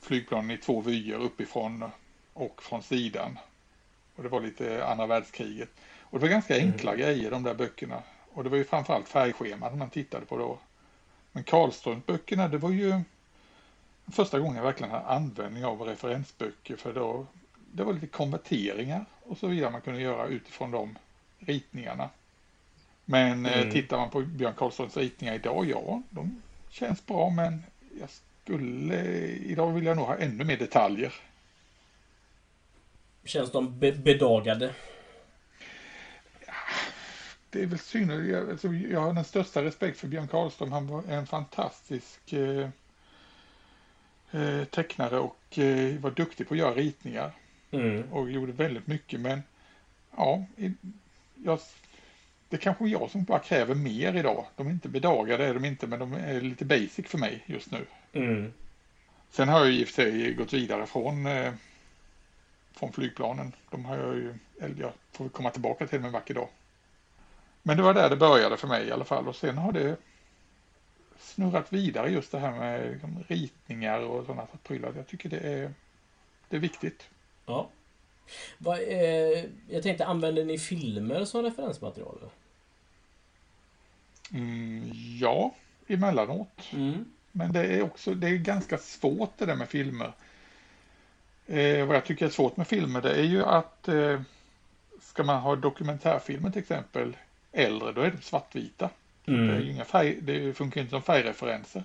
[0.00, 1.90] flygplanen i två vyer uppifrån
[2.32, 3.38] och från sidan.
[4.16, 5.70] Och det var lite andra världskriget.
[6.00, 7.02] Och det var ganska enkla mm.
[7.02, 8.02] grejer de där böckerna.
[8.32, 10.58] Och det var ju framförallt färgscheman man tittade på då.
[11.32, 13.00] Men Karlströms-böckerna det var ju
[14.06, 17.26] första gången jag verkligen hade användning av referensböcker för då
[17.72, 20.98] det var lite konverteringar och så vidare man kunde göra utifrån de
[21.38, 22.10] ritningarna.
[23.04, 23.72] Men eh, mm.
[23.72, 27.62] tittar man på Björn Karlssons ritningar idag, ja, de känns bra men
[28.00, 31.14] jag skulle, idag vill jag nog ha ännu mer detaljer.
[33.24, 34.74] Känns de be bedagade?
[37.52, 38.10] det är väl synd.
[38.10, 40.72] Jag, alltså, jag har den största respekt för Björn Karlström.
[40.72, 42.68] Han var en fantastisk eh,
[44.32, 47.32] eh, tecknare och eh, var duktig på att göra ritningar.
[47.70, 48.12] Mm.
[48.12, 49.20] Och gjorde väldigt mycket.
[49.20, 49.42] Men
[50.16, 50.44] ja,
[51.44, 51.58] jag,
[52.48, 54.46] det är kanske jag som bara kräver mer idag.
[54.56, 57.70] De är inte bedagade, är de inte, men de är lite basic för mig just
[57.70, 57.86] nu.
[58.12, 58.52] Mm.
[59.30, 61.52] Sen har jag i och för sig gått vidare från, eh,
[62.72, 63.52] från flygplanen.
[63.70, 66.48] De har jag ju, eller jag får komma tillbaka till en vacker dag.
[67.62, 69.96] Men det var där det började för mig i alla fall och sen har det
[71.22, 74.92] snurrat vidare just det här med liksom, ritningar och sådana prylar.
[74.96, 75.72] Jag tycker det är,
[76.48, 77.08] det är viktigt.
[77.46, 77.68] Ja.
[78.58, 82.18] Vad, eh, jag tänkte, använder ni filmer som referensmaterial?
[84.32, 85.54] Mm, ja,
[85.86, 86.72] emellanåt.
[86.72, 87.04] Mm.
[87.32, 90.12] Men det är också det är ganska svårt det där med filmer.
[91.46, 94.20] Eh, vad jag tycker är svårt med filmer det är ju att eh,
[95.00, 97.16] ska man ha dokumentärfilmer till exempel
[97.52, 98.90] äldre, då är de svartvita.
[99.26, 99.46] Mm.
[99.46, 101.84] Det, är inga färg, det funkar inte som färgreferenser.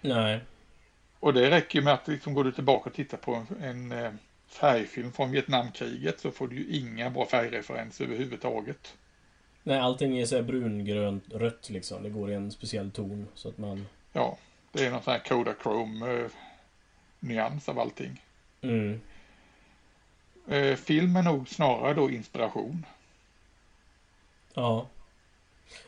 [0.00, 0.40] Nej.
[1.20, 4.12] Och det räcker med att liksom går du tillbaka och tittar på en, en eh,
[4.46, 8.96] färgfilm från Vietnamkriget så får du ju inga bra färgreferenser överhuvudtaget.
[9.62, 12.02] Nej, allting är så brungrönt, rött liksom.
[12.02, 13.86] Det går i en speciell ton så att man...
[14.12, 14.38] Ja,
[14.72, 16.28] det är någon sån här Kodachrome
[17.30, 18.22] eh, av allting.
[18.62, 19.00] Mm.
[20.48, 22.86] Eh, film är nog snarare då inspiration.
[24.54, 24.86] Ja.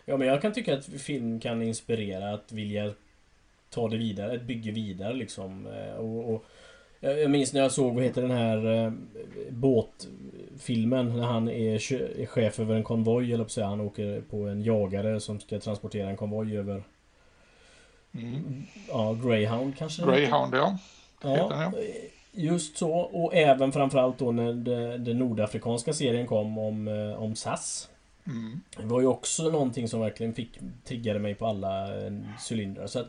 [0.05, 2.93] Ja men jag kan tycka att film kan inspirera att vilja
[3.71, 5.67] ta det vidare, ett bygge vidare liksom.
[5.67, 6.45] Eh, och, och
[7.01, 8.93] jag minns när jag såg, vad heter den här eh,
[9.51, 11.79] båtfilmen när han är,
[12.27, 16.17] chef över en konvoj eller så Han åker på en jagare som ska transportera en
[16.17, 16.83] konvoj över
[18.15, 18.63] mm.
[18.89, 20.03] Ja, Greyhound kanske?
[20.03, 20.79] Greyhound ja.
[21.23, 21.73] ja.
[22.33, 24.53] Just så och även framförallt då när
[24.99, 27.89] den nordafrikanska serien kom om, eh, om SAS.
[28.27, 28.61] Mm.
[28.77, 32.13] Det var ju också någonting som verkligen fick triggade mig på alla eh,
[32.51, 32.87] cylindrar.
[32.87, 33.09] Så att,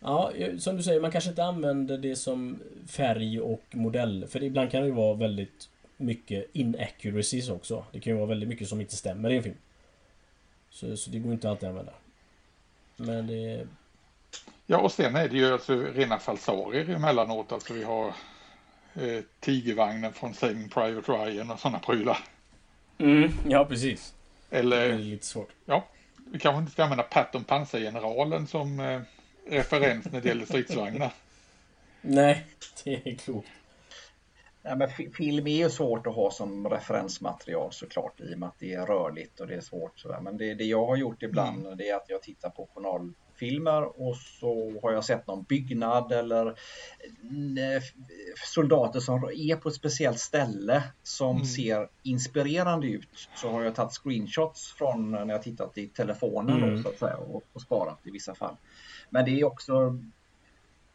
[0.00, 4.26] ja, som du säger, man kanske inte använder det som färg och modell.
[4.28, 7.84] För ibland kan det ju vara väldigt mycket inaccuracies också.
[7.92, 9.56] Det kan ju vara väldigt mycket som inte stämmer i en film.
[10.70, 11.92] Så, så det går inte alltid att använda.
[12.96, 13.66] Men det...
[14.66, 17.52] Ja, och sen är det ju alltså rena falsarier emellanåt.
[17.52, 18.06] Alltså vi har
[18.94, 22.18] eh, Tigervagnen från Saving Private Ryan och sådana prylar.
[22.98, 24.14] Mm, ja, precis.
[24.52, 25.48] Eller, det är lite svårt.
[25.64, 25.88] Ja,
[26.32, 29.00] vi kanske inte ska använda Patton pansargeneralen som eh,
[29.46, 31.12] referens när det gäller stridsvagnar.
[32.00, 32.46] Nej,
[32.84, 33.48] det är klokt.
[34.62, 38.58] Nej, men film är ju svårt att ha som referensmaterial såklart i och med att
[38.58, 39.98] det är rörligt och det är svårt.
[39.98, 40.20] Sådär.
[40.20, 41.78] Men det, det jag har gjort ibland mm.
[41.78, 46.12] det är att jag tittar på journal, filmer och så har jag sett någon byggnad
[46.12, 46.54] eller
[48.54, 51.44] soldater som är på ett speciellt ställe som mm.
[51.44, 53.28] ser inspirerande ut.
[53.34, 56.76] Så har jag tagit screenshots från när jag tittat i telefonen mm.
[56.76, 58.56] då, så att säga, och, och, sparat i vissa fall.
[59.10, 59.98] Men det är också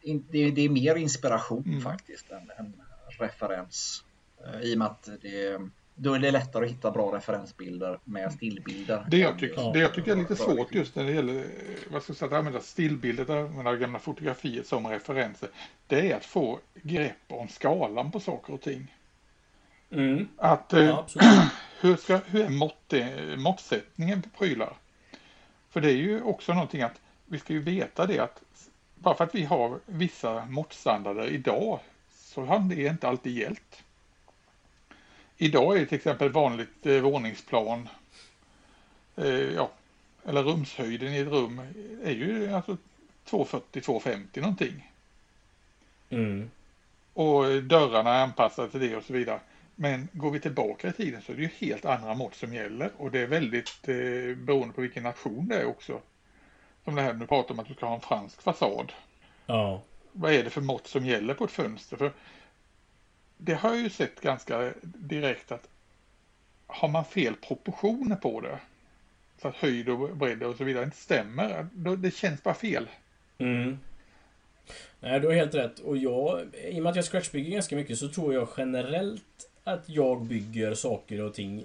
[0.02, 1.80] det, det är mer inspiration mm.
[1.80, 2.82] faktiskt än, än
[3.18, 4.04] referens.
[4.46, 5.60] Eh, I och med att det,
[5.98, 9.06] då är det lättare att hitta bra referensbilder med stillbilder.
[9.10, 11.44] Det jag, tycker, det jag tycker är lite svårt just när det gäller
[11.90, 15.48] vad ska jag säga, att använda stillbilder, att använda gamla fotografier som referenser,
[15.86, 18.94] det är att få grepp om skalan på saker och ting.
[19.90, 20.28] Mm.
[20.36, 21.42] Att, Ja, eh,
[21.80, 22.92] hur, ska, hur är mått,
[23.36, 24.72] måttsättningen på prylar?
[25.70, 28.42] För det är ju också någonting att vi ska ju veta det att
[28.94, 31.80] bara för att vi har vissa måttstandarder idag
[32.10, 33.82] så har det inte alltid gällt.
[35.38, 37.88] Idag är till exempel vanligt eh, våningsplan,
[39.16, 39.70] eh, ja,
[40.24, 41.60] eller rumshöjden i ett rum
[42.04, 42.76] är ju alltså
[43.26, 44.92] 240-250 någonting.
[46.10, 46.50] Mm.
[47.12, 49.40] Och dörrarna är anpassade till det och så vidare.
[49.74, 52.90] Men går vi tillbaka i tiden så är det ju helt andra mått som gäller
[52.96, 56.00] och det är väldigt eh, beroende på vilken nation det är också.
[56.84, 58.92] Som det här nu pratar om att du ska ha en fransk fasad.
[59.46, 59.82] Ja.
[60.12, 61.96] Vad är det för mått som gäller på ett fönster?
[61.96, 62.12] För
[63.38, 65.68] det har jag ju sett ganska direkt att
[66.66, 68.58] har man fel proportioner på det
[69.42, 72.88] så att höjd och bredd och så vidare inte stämmer, då, det känns bara fel.
[73.38, 73.78] Mm.
[75.00, 75.78] Nej, du har helt rätt.
[75.78, 79.88] Och jag, i och med att jag scratchbygger ganska mycket så tror jag generellt att
[79.88, 81.64] jag bygger saker och ting.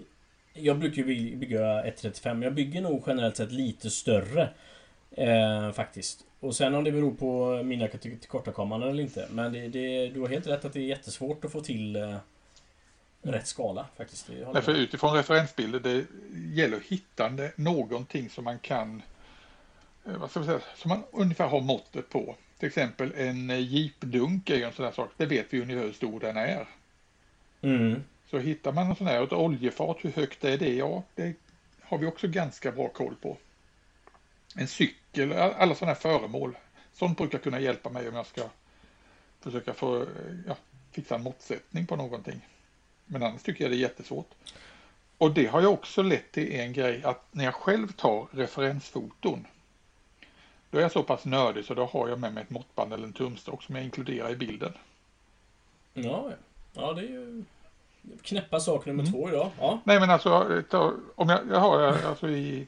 [0.54, 2.44] Jag brukar ju bygga 1.35.
[2.44, 4.50] Jag bygger nog generellt sett lite större.
[5.12, 6.26] Eh, faktiskt.
[6.44, 9.28] Och sen om det beror på mina till- tillkortakommanden eller inte.
[9.32, 12.16] Men det, det, du har helt rätt att det är jättesvårt att få till eh,
[13.22, 14.28] rätt skala faktiskt.
[14.28, 14.70] Det med.
[14.70, 16.06] utifrån referensbilder, det
[16.62, 19.02] gäller att hitta någonting som man kan,
[20.06, 22.36] eh, vad ska man säga, som man ungefär har måttet på.
[22.60, 25.84] Till exempel en eh, jeepdunk är ju en sån där sak, det vet vi ungefär
[25.84, 26.68] hur stor den är.
[27.62, 28.04] Mm.
[28.30, 30.74] Så hittar man en sån här, ett oljefat, hur högt är det?
[30.74, 31.34] Ja, det
[31.82, 33.38] har vi också ganska bra koll på.
[34.56, 36.58] En cykel, all- alla sådana här föremål.
[36.94, 38.42] Sånt brukar kunna hjälpa mig om jag ska
[39.42, 40.08] försöka få, eh,
[40.48, 40.56] ja,
[40.92, 42.48] fixa en måttsättning på någonting.
[43.06, 44.30] Men annars tycker jag det är jättesvårt.
[45.18, 49.46] Och det har ju också lett till en grej att när jag själv tar referensfoton
[50.72, 53.04] då är jag så pass nördig så då har jag med mig ett måttband eller
[53.04, 54.74] en tumstock som jag inkluderar i bilden.
[55.94, 56.30] Ja,
[56.74, 56.94] ja.
[56.94, 57.44] det är ju
[58.22, 59.14] knäppa sak nummer Mm.
[59.14, 59.52] två idag.
[59.60, 59.80] Ja.
[59.84, 62.68] Nej men alltså, ta, om jag, jag har eh, alltså i,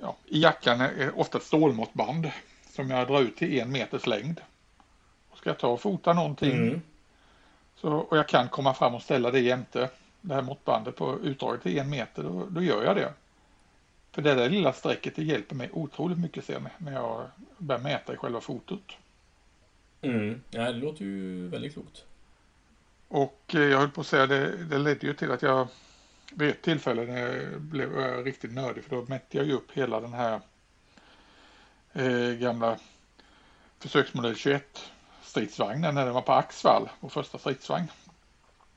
[0.00, 2.30] ja, i jackan är ofta ett stålmåttband
[2.70, 4.40] som jag drar ut till en meters längd.
[5.30, 6.82] Och ska jag ta och fota någonting Mm.
[7.76, 11.62] så, och jag kan komma fram och ställa det jämte det här måttbandet på utdraget
[11.62, 13.12] till en meter, då, då gör jag det.
[14.12, 17.26] För det där lilla strecket det hjälper mig otroligt mycket sen när jag
[17.58, 18.92] börjar mäta i själva fotot.
[20.02, 20.42] Mm.
[20.50, 22.04] Ja, det låter ju väldigt klokt.
[23.08, 25.68] Och eh, jag höll på att säga det, det ledde ju till att jag
[26.32, 29.72] vid ett tillfälle när jag blev eh, riktigt nördig för då mätte jag ju upp
[29.72, 30.40] hela den här
[31.92, 32.78] eh, gamla
[33.78, 34.90] försöksmodell 21
[35.22, 37.86] stridsvagnen när den var på Axvall, vår första stridsvagn.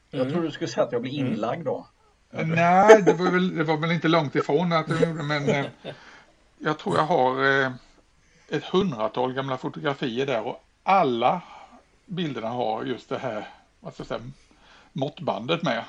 [0.09, 0.33] Jag Mm.
[0.33, 1.33] tror du skulle säga att jag blir Mm.
[1.33, 1.87] inlagd då.
[2.31, 5.65] Nej, det var, väl, det var väl inte långt ifrån att jag gjorde men eh,
[6.57, 7.71] jag tror jag har eh,
[8.49, 11.41] ett hundratal gamla fotografier där och alla
[12.05, 13.47] bilderna har just det här
[13.79, 14.31] vad ska jag säga,
[14.93, 15.83] måttbandet med.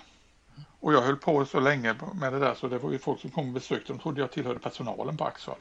[0.80, 3.30] Och jag höll på så länge med det där så det var ju folk som
[3.30, 5.56] kom och besökte, de trodde jag tillhörde personalen på Axvall.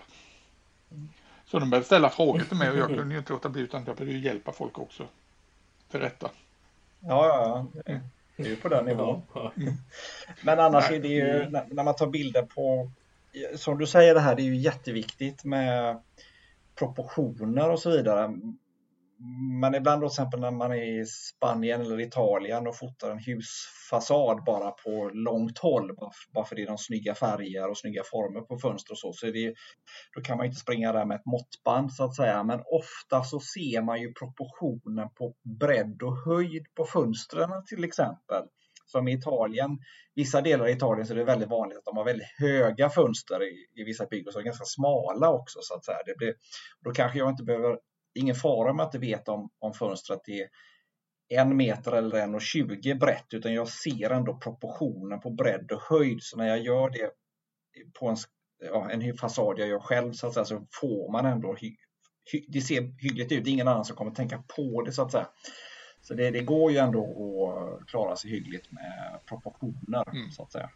[1.45, 3.83] Så de började ställa frågor till mig och jag kunde ju inte låta bli utan
[3.85, 5.07] jag behövde ju hjälpa folk också
[5.91, 6.29] till rätta.
[6.99, 7.81] Ja, ja, ja.
[7.85, 8.01] Det-
[8.35, 9.21] Det är ju på den nivån.
[9.33, 9.51] Ja.
[10.43, 10.97] Men annars Nej.
[10.99, 12.91] är det ju när när man tar bilder på,
[13.55, 16.01] som du säger det här, det är ju jätteviktigt med
[16.75, 18.37] proportioner och så vidare.
[19.61, 23.19] Men ibland då till exempel när man är i Spanien eller Italien och fotar en
[23.19, 25.91] husfasad bara på långt håll,
[26.33, 29.27] bara för det är de snygga färger och snygga former på fönster och så, så
[29.27, 29.53] är det,
[30.15, 32.43] då kan man ju inte springa där med ett måttband så att säga.
[32.43, 38.43] Men ofta så ser man ju proportionen på bredd och höjd på fönstren till exempel.
[38.85, 39.77] Som i Italien,
[40.15, 43.43] vissa delar i Italien så är det väldigt vanligt att de har väldigt höga fönster
[43.43, 45.97] i, i vissa byggnader, så ganska smala också så att säga.
[46.05, 46.33] Det blir,
[46.83, 47.77] då kanske jag inte behöver,
[48.13, 50.47] ingen fara med att inte veta om, om fönstret är
[51.29, 55.81] en meter eller en och 20 brett, utan jag ser ändå proportionen på bredd och
[55.81, 56.23] höjd.
[56.23, 57.11] Så när jag gör det
[57.99, 58.17] på en,
[58.63, 61.75] ja, en fasad jag gör själv så att säga, så får man ändå hy,
[62.31, 63.43] hy, det ser hyggligt ut.
[63.43, 65.27] Det är ingen annan som kommer tänka på det så att säga.
[66.01, 70.31] Så det, det går ju ändå att klara sig hyggligt med proportioner Mm.
[70.31, 70.69] så att säga.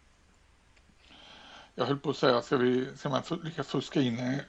[1.75, 4.39] Jag höll på att säga, ska, vi, ska man lyckas fuska in eh,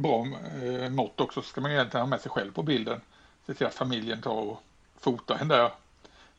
[0.00, 0.26] bra
[0.62, 3.00] eh, mått också så ska man egentligen ha med sig själv på bilden.
[3.46, 4.62] Se till att familjen tar och
[4.98, 5.70] fotar en där.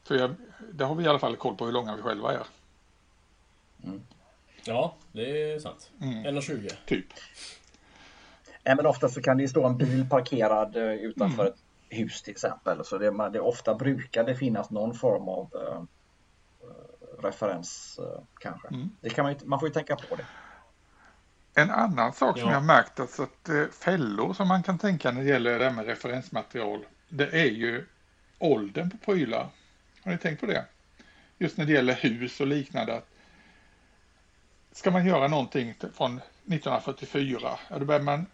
[0.03, 0.35] För jag,
[0.71, 2.43] där har vi i alla fall koll på hur långa vi själva är.
[4.65, 5.91] ja, det är sant.
[6.01, 6.71] Mm, 1,20.
[6.85, 7.05] typ.
[8.63, 11.55] Nej, men ofta så kan det ju stå en bil parkerad eh, utanför ett
[11.89, 12.85] hus till exempel.
[12.85, 15.83] Så det, man- det ofta brukar det finnas någon form av eh,
[17.23, 18.67] referens eh, kanske.
[18.67, 18.89] Mm.
[19.01, 20.25] Det kan man, man får ju tänka på det.
[21.53, 22.41] En annan sak ja.
[22.41, 25.65] som jag märkt alltså att eh, fällor som man kan tänka när det gäller det
[25.65, 26.85] här med referensmaterial.
[27.09, 27.85] Det är ju
[28.39, 29.47] åldern på prylar.
[30.03, 30.65] Har ni tänkt på det?
[31.37, 33.01] Just när det gäller hus och liknande.
[34.71, 38.25] Ska man göra någonting från 1944, ja, då börjar man,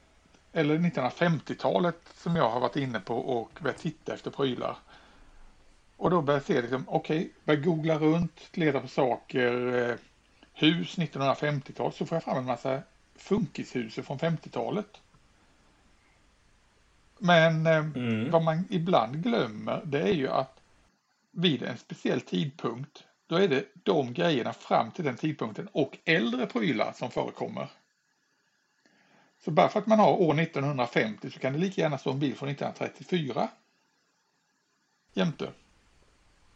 [0.54, 4.78] eller 1950-talet som jag har varit inne på och börjat titta efter prylar.
[5.98, 9.96] Och då börjar jag se liksom, okej, okay, börja googla runt, leta på saker, eh,
[10.54, 12.82] hus 1950-tal, så får jag fram en massa
[13.18, 15.02] funkishus från 50-talet.
[17.20, 18.32] Men eh, mm.
[18.32, 20.60] vad man ibland glömmer det är ju att
[21.32, 26.46] vid en speciell tidpunkt då är det de grejerna fram till den tidpunkten och äldre
[26.46, 27.68] prylar som förekommer.
[29.46, 32.20] Så bara för att man har år 1950 så kan det lika gärna stå en
[32.20, 33.50] bil från 1934
[35.14, 35.52] jämte.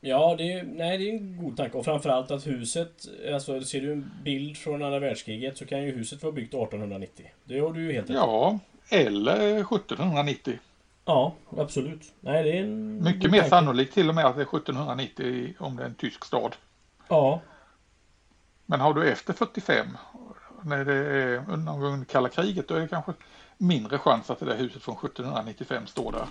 [0.04, 1.78] Ja, det är, nej, det är en god tanke.
[1.78, 5.91] Och framförallt att huset, alltså ser du en bild från andra världskriget så kan ju
[5.91, 7.26] huset vara byggt 1890.
[7.43, 10.60] Det har du ju helt rätt Ja, eller 1790.
[11.06, 12.14] Ja, absolut.
[12.20, 13.49] Nej, det är en Mycket mer tanke.
[13.49, 16.56] sannolikt till och med att det är 1790 om det är en tysk stad.
[17.08, 17.41] Ja.
[18.66, 19.88] Men har du efter 45,
[20.64, 23.14] när det är någon gång kalla kriget, då är det kanske
[23.58, 26.26] mindre chans att det där huset från 1795 står där.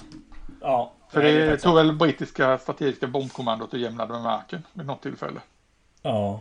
[0.60, 0.92] Ja.
[1.08, 5.40] För det, det tog väl brittiska strategiska bombkommandot och jämnade med marken vid något tillfälle.
[6.02, 6.40] Ja.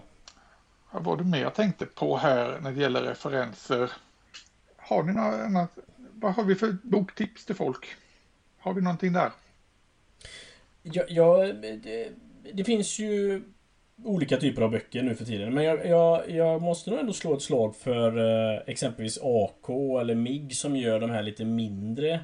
[0.92, 3.92] Vad var det mer jag tänkte på här när det gäller referenser?
[4.78, 5.68] Har ni några,
[6.14, 7.86] vad har vi för boktips till folk?
[8.60, 9.32] Har vi någonting där?
[10.84, 12.12] Ja, ja det,
[12.54, 13.44] det, finns ju
[14.04, 15.54] olika typer av böcker nu för tiden.
[15.54, 19.70] Men jag, jag, jag måste nog ändå slå ett slag för eh, exempelvis AK
[20.02, 22.20] eller MIG som gör de här lite mindre.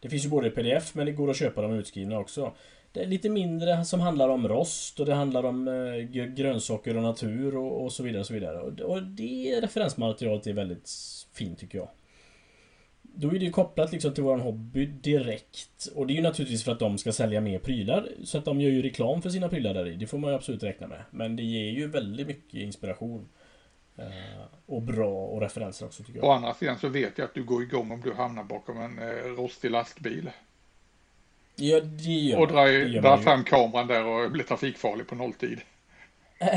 [0.00, 2.52] Det finns ju både pdf men det går att köpa dem utskrivna också.
[2.92, 7.02] Det är lite mindre som handlar om rost och det handlar om eh, grönsaker och
[7.02, 8.20] natur och, och, så vidare.
[8.20, 8.60] Och så vidare.
[8.60, 10.90] Och, och det referensmaterialet är väldigt
[11.32, 11.88] fint tycker jag.
[13.02, 15.88] Då är det ju kopplat liksom till våran hobby direkt.
[15.94, 18.08] Och det är ju naturligtvis för att de ska sälja mer prylar.
[18.24, 19.96] Så att de gör ju reklam för sina prylar där i.
[19.96, 21.02] Det får man ju absolut räkna med.
[21.10, 23.28] Men det ger ju väldigt mycket inspiration.
[23.98, 26.28] Eh, och bra och referenser också tycker jag.
[26.28, 28.98] Å andra sidan så vet jag att du går igång om du hamnar bakom en
[28.98, 30.30] eh, rostig lastbil.
[31.56, 35.60] Ja, det gör Och drar, drar fram kameran där och blir trafikfarlig på nolltid.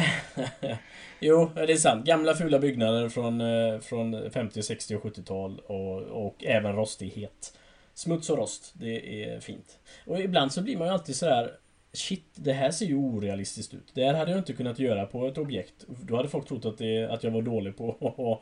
[1.20, 2.06] jo, det är sant.
[2.06, 7.58] Gamla fula byggnader från, eh, från 50, 60 och 70-tal och, och även rostighet.
[7.94, 9.80] Smuts och rost, det är fint.
[10.06, 11.52] Och ibland så blir man ju alltid sådär
[11.94, 13.92] Shit, det här ser ju orealistiskt ut.
[13.94, 15.86] Det här hade jag inte kunnat göra på ett objekt.
[15.88, 18.42] Då hade folk trott att, det, att jag var dålig på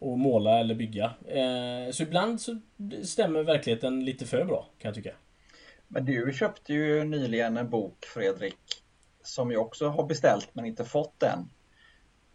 [0.00, 1.14] att måla eller bygga.
[1.26, 2.60] Eh, så ibland så
[3.04, 5.14] stämmer verkligheten lite för bra, kan jag tycka.
[5.88, 8.82] Men du köpte ju nyligen en bok, Fredrik,
[9.22, 11.50] som jag också har beställt men inte fått än.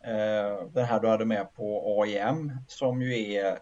[0.03, 3.59] Eh, den här du hade med på AIM som ju är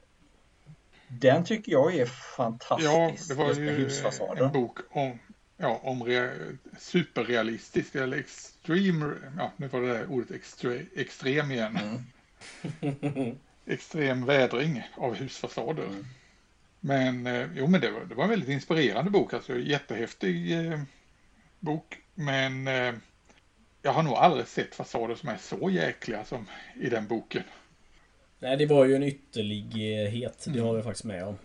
[1.08, 2.92] den tycker jag är fantastisk.
[2.92, 3.90] Ja, det var ju
[4.38, 5.20] en bok om,
[5.58, 6.32] ja, om re,
[6.80, 11.78] superrealistisk eller extreme, ja nu var det där ordet extre, extrem igen.
[12.82, 13.38] Mm.
[13.66, 15.84] extrem vädring av husfasader.
[15.84, 16.06] Mm.
[16.80, 20.82] Men eh, jo men det var, det var en väldigt inspirerande bok, alltså jättehäftig eh,
[21.60, 21.98] bok.
[22.16, 22.94] Men eh,
[23.82, 26.46] jag har nog aldrig sett fasader som är så jäkliga som
[26.82, 27.44] i den boken.
[28.40, 30.46] Nej, det var ju en ytterlighet.
[30.48, 31.38] Det har jag faktiskt med om.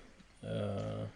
[0.44, 1.06] Uh,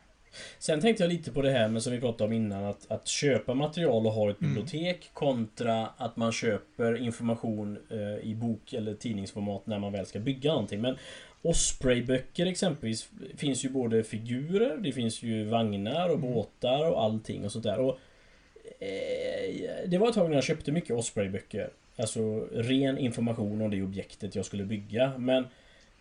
[0.58, 2.64] sen tänkte jag lite på det här med som vi pratade om innan.
[2.64, 4.54] Att, att köpa material och ha ett mm.
[4.54, 10.18] bibliotek kontra att man köper information uh, i bok eller tidningsformat när man väl ska
[10.18, 10.80] bygga någonting.
[10.80, 10.96] Men
[11.42, 16.32] Osprey-böcker exempelvis finns ju både figurer, det finns ju vagnar och mm.
[16.32, 17.80] båtar och allting och sånt där.
[17.80, 17.98] Och
[18.64, 21.70] Eh, det var ett tag när jag köpte mycket Osprey-böcker.
[21.96, 25.12] Alltså ren information om det objektet jag skulle bygga.
[25.18, 25.44] Men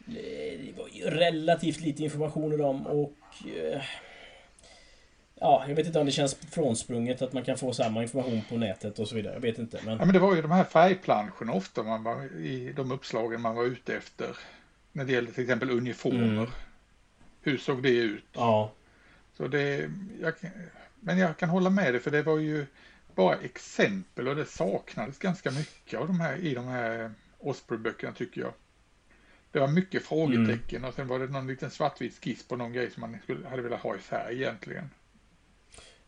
[0.08, 3.14] eh, det var ju relativt lite information i dem och...
[3.58, 3.82] Eh,
[5.44, 8.58] ja, jag vet inte om det känns frånsprunget att man kan få samma information på
[8.58, 9.34] nätet och så vidare.
[9.34, 9.80] Jag vet inte.
[9.86, 9.98] Men...
[9.98, 13.56] Ja, men det var ju de här färgplanscherna ofta man var i de uppslagen man
[13.56, 14.38] var ute efter.
[14.92, 16.24] När det gällde till exempel uniformer.
[16.24, 16.50] Mm.
[17.42, 18.26] Hur såg det ut?
[18.34, 18.72] Ja.
[19.38, 19.90] Så det...
[20.22, 20.34] Jag,
[21.00, 22.66] men jag kan hålla med dig för det var ju
[23.16, 28.42] bara exempel och det saknades ganska mycket av de här i de här Osprey-böckerna tycker
[28.42, 28.54] jag.
[29.52, 30.90] Det var mycket frågetecken mm.
[30.90, 33.62] och sen var det någon liten svartvit skiss på någon grej som man skulle, hade
[33.62, 34.90] velat ha i färg egentligen.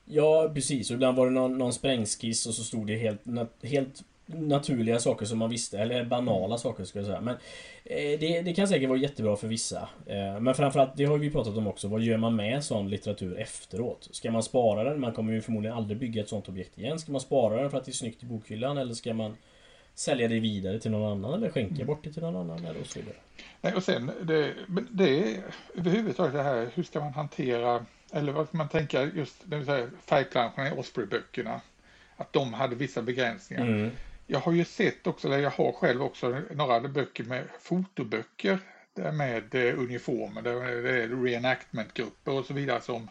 [0.06, 0.90] Ja, precis.
[0.90, 3.22] Och ibland var det någon, någon sprängskiss och så stod det helt,
[3.64, 7.22] helt naturliga saker som man visste, eller banala saker skulle jag säga.
[7.22, 7.36] Men
[7.84, 9.90] eh, det, det, kan säkert vara jättebra för vissa.
[10.06, 13.40] Eh, men framförallt, det har vi pratat om också, vad gör man med sån litteratur
[13.40, 14.10] efteråt?
[14.12, 15.00] Ska man spara den?
[15.00, 17.00] Man kommer ju förmodligen aldrig bygga ett sånt objekt igen.
[17.00, 19.36] Ska man spara den för att det är snyggt i bokhyllan eller ska man
[19.96, 22.88] sälja det vidare till någon annan eller skänka bort det till någon annan eller och
[22.88, 23.16] så vidare.
[23.62, 24.54] Nej, och sen det,
[24.92, 25.44] det är
[25.76, 29.90] överhuvudtaget det här, hur ska man hantera, eller vad man tänka just det vill säga
[30.06, 31.62] färgplanscherna i Osprey-böckerna,
[32.18, 33.64] att de hade vissa begränsningar.
[33.64, 33.92] Mm.
[34.28, 38.60] Jag har ju sett också, eller jag har själv också några böcker med fotoböcker
[38.94, 43.10] där med eh, uniformer, där det är reenactmentgrupper och så vidare som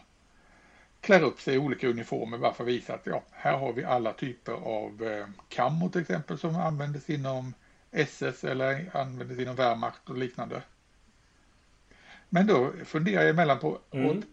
[1.01, 3.83] klär upp sig i olika uniformer bara för att visa att ja, här har vi
[3.83, 7.53] alla typer av eh, kammo till exempel som användes inom
[7.91, 10.61] SS eller användes inom Wehrmacht och liknande.
[12.29, 14.23] Men då funderar jag emellan på, Mm.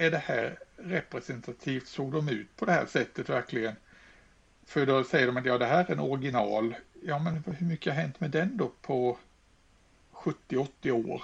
[0.00, 1.88] Är det här representativt?
[1.88, 3.76] Såg de ut på det här sättet verkligen?
[4.66, 6.74] För då säger de att ja, det här är en original.
[7.02, 9.18] Ja, men hur mycket har hänt med den då på
[10.12, 11.22] 70-80 år?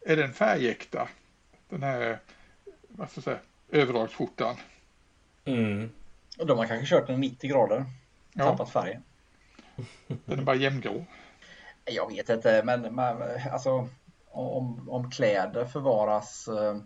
[0.00, 1.08] Är den färgäkta?
[1.68, 2.18] Den här,
[2.88, 4.56] vad ska jag säga, överdragsskjortan?
[5.44, 5.90] Mm.
[6.38, 7.84] Och de har kanske kört den 90 grader.
[8.32, 9.02] Ja, Tappat färgen.
[10.24, 11.04] den är bara jämngrå.
[11.84, 13.88] Jag vet inte, men man, alltså
[14.30, 16.76] om, om kläder förvaras eh,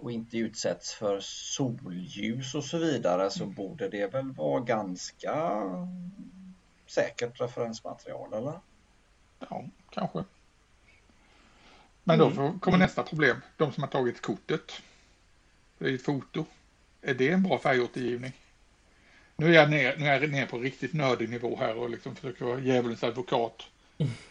[0.00, 5.62] och inte utsätts för solljus och så vidare så borde det väl vara ganska
[6.86, 8.60] säkert referensmaterial eller?
[9.38, 10.24] Ja, kanske.
[12.04, 12.58] Men då Mm.
[12.58, 13.36] kommer nästa problem.
[13.56, 14.72] De som har tagit kortet.
[15.78, 16.44] Det är ett foto.
[17.02, 18.32] Är det en bra färgåtergivning?
[19.36, 22.14] Nu är jag ner, nu är jag ner på riktigt nördig nivå här och liksom
[22.16, 23.62] försöker vara djävulens advokat.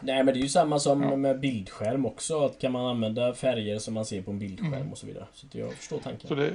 [0.00, 1.16] Nej men det är ju samma som Ja.
[1.16, 2.44] med bildskärm också.
[2.44, 4.92] Att kan man använda färger som man ser på en bildskärm Mm.
[4.92, 5.26] och så vidare.
[5.32, 6.28] Så att jag förstår tanken.
[6.28, 6.52] Så det,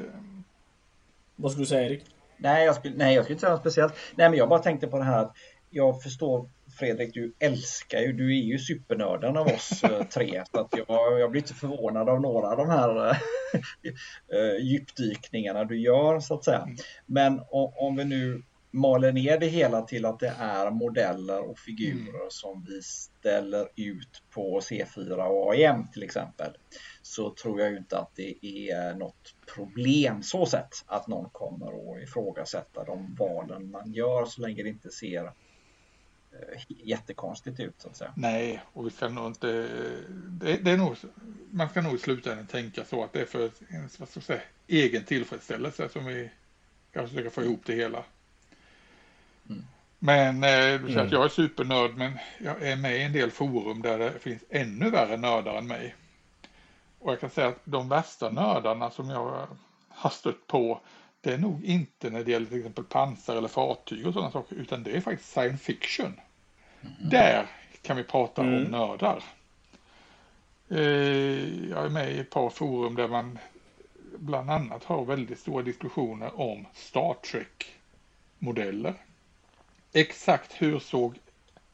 [1.36, 2.03] Vad skulle du säga Erik?
[2.38, 3.93] Nej, jag skulle, nej, jag skulle inte säga något speciellt.
[4.15, 5.36] Nej, men jag bara tänkte på det här att
[5.69, 6.49] jag förstår
[6.80, 10.43] Fredrik, du älskar ju, du är ju supernörden av oss eh, tre.
[10.51, 13.17] Så att jag, jag blir inte förvånad av några av de här eh,
[14.38, 16.67] eh, djupdykningarna du gör så att säga.
[17.05, 18.43] Men om, om vi nu
[18.74, 24.24] maler ner det hela till att det är modeller och figurer som vi ställer ut
[24.30, 26.57] på C4 och AIM till exempel.
[27.01, 32.03] Så tror jag inte att det är något problem så sett att någon kommer att
[32.03, 37.95] ifrågasätta de valen man gör så länge det inte ser eh, jättekonstigt ut så att
[37.95, 38.13] säga.
[38.17, 39.67] nej, och vi ska nog inte...
[40.28, 40.95] Det, det är nog,
[41.51, 44.24] man ska nog i slutändan tänka så att det är för en vad ska jag
[44.24, 46.32] säga, egen tillfredsställelse som vi
[46.91, 48.03] ska försöka få ihop det hela.
[49.49, 49.63] Mm.
[49.99, 51.05] Men eh, säger Mm.
[51.05, 54.43] att jag är supernörd men jag är med i en del forum där det finns
[54.49, 55.95] ännu värre nördar än mig.
[56.99, 59.47] Och jag kan säga att de värsta nördarna som jag
[59.89, 60.79] har stött på
[61.21, 64.55] det är nog inte när det gäller till exempel pansar eller fartyg och sådana saker
[64.55, 66.19] utan det är faktiskt science fiction.
[67.01, 67.45] Där
[67.81, 68.63] kan vi prata om Mm.
[68.71, 69.23] nördar.
[70.69, 73.39] Eh, jag är med i ett par forum där man
[74.17, 78.93] bland annat har väldigt stora diskussioner om Star Trek-modeller.
[79.93, 81.19] Exakt hur såg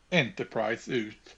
[0.10, 1.38] Enterprise ut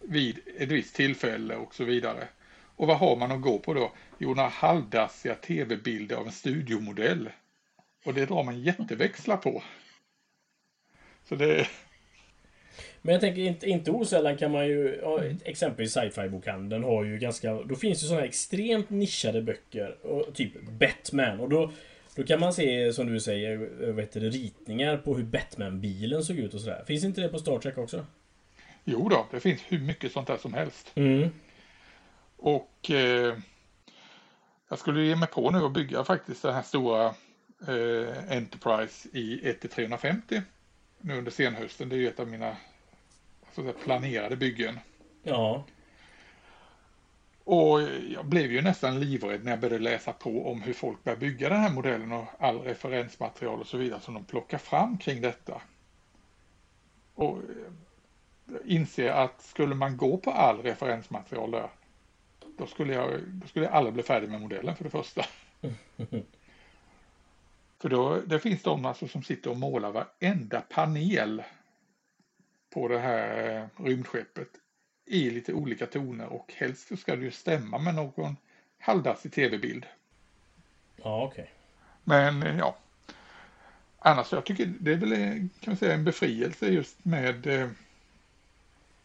[0.00, 2.28] vid ett visst tillfälle och så vidare.
[2.76, 3.92] Och vad har man att gå på då?
[4.18, 7.30] Jo, några halvdassiga tv-bilder av en studiomodell.
[8.04, 9.62] Och det drar man jätteväxlar på.
[11.28, 11.68] Så det,
[13.02, 15.00] Men jag tänker inte, inte osällan kan man ju,
[15.44, 21.40] exempelvis sci-fi-bokhandeln har ju ganska, då finns ju sådana extremt nischade böcker, och typ Batman.
[21.40, 21.72] Och då,
[22.14, 23.56] då kan man se, som du säger,
[23.92, 26.84] vad heter det, ritningar på hur Batman-bilen såg ut och sådär.
[26.86, 28.06] Finns inte det på Star Trek också?
[28.84, 30.92] jo då, det finns hur mycket sånt där som helst.
[30.94, 31.30] Mm.
[32.36, 33.38] Och eh,
[34.68, 37.06] jag skulle ge mig på nu att bygga faktiskt den här stora
[37.68, 40.42] eh, Enterprise i 1-350
[41.00, 41.88] nu under senhösten.
[41.88, 42.56] Det är ju ett av mina
[43.54, 44.78] så att säga, planerade byggen.
[45.22, 45.64] Ja.
[47.44, 51.18] Och jag blev ju nästan livrädd när jag började läsa på om hur folk börjar
[51.18, 55.20] bygga den här modellen och all referensmaterial och så vidare som de plockar fram kring
[55.20, 55.62] detta.
[57.14, 57.42] Och eh,
[58.64, 61.68] inser att skulle man gå på all referensmaterial där
[62.56, 65.24] då skulle jag, då skulle jag aldrig bli färdig med modellen för det första.
[67.78, 71.42] för då, det finns de alltså som sitter och målar varenda panel
[72.70, 74.48] på det här eh, rymdskeppet
[75.06, 78.36] i lite olika toner och helst så ska det ju stämma med någon
[78.78, 79.86] halvdassig tv-bild.
[80.96, 81.50] Ja, okej.
[82.04, 82.76] Men eh, ja,
[83.98, 87.68] annars jag tycker det är väl eh, kan man säga en befrielse just med, eh,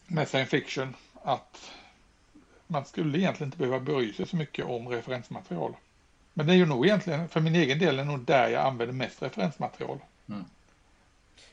[0.08, 1.72] med science fiction att
[2.68, 5.74] man skulle egentligen inte behöva bry sig så mycket om referensmaterial.
[6.34, 8.94] Men det är ju nog egentligen, för min egen del, är nog där jag använder
[8.94, 10.00] mest referensmaterial.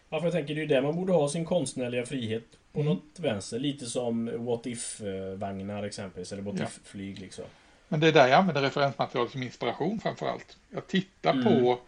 [0.08, 2.44] Ja, för jag tänker det är ju där man borde ha sin konstnärliga frihet
[2.74, 2.92] på Mm.
[2.92, 3.58] något vänster.
[3.58, 6.64] Lite som What If-vagnar exempelvis, eller What Ja.
[6.64, 7.44] If-flyg liksom.
[7.88, 10.56] Men det är där jag använder referensmaterial som inspiration framför allt.
[10.70, 11.44] Jag tittar Mm.
[11.44, 11.78] på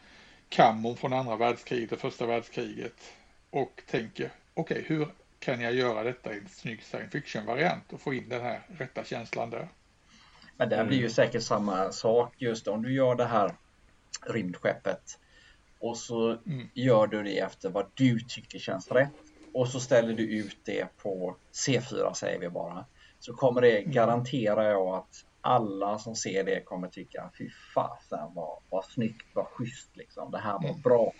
[0.48, 3.12] kammon från andra världskriget och första världskriget
[3.50, 5.08] och tänker okej, okay, hur
[5.38, 9.04] kan jag göra detta i en snygg science fiction-variant och få in den här rätta
[9.04, 9.68] känslan där?
[10.56, 13.54] Men det blir ju säkert samma sak just om du gör det här
[14.26, 15.18] rymdskeppet
[15.78, 16.68] och så mm.
[16.74, 19.12] gör du det efter vad du tycker känns rätt
[19.56, 22.84] och så ställer du ut det på C4 säger vi bara
[23.18, 23.90] så kommer det mm.
[23.90, 29.46] garanterar jag att alla som ser det kommer tycka fy fasen vad, vad snyggt, vad
[29.46, 30.30] schysst liksom.
[30.30, 30.80] Det här var mm.
[30.80, 31.12] bra.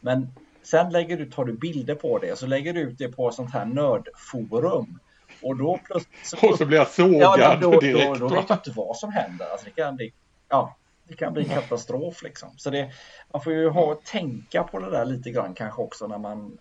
[0.00, 0.28] Men
[0.62, 3.52] sen lägger du, tar du bilder på det så lägger du ut det på sånt
[3.52, 4.98] här nördforum.
[5.42, 6.42] Och då plötsligt...
[6.50, 8.20] Och så blir jag sågad ja, då, då, direkt.
[8.20, 9.46] Då, då vet du inte vad som händer.
[9.50, 10.12] Alltså det kan bli,
[10.48, 10.76] ja,
[11.08, 12.48] det kan bli katastrof liksom.
[12.56, 12.90] Så det,
[13.32, 16.58] man får ju ha, tänka på det där lite grann kanske också när man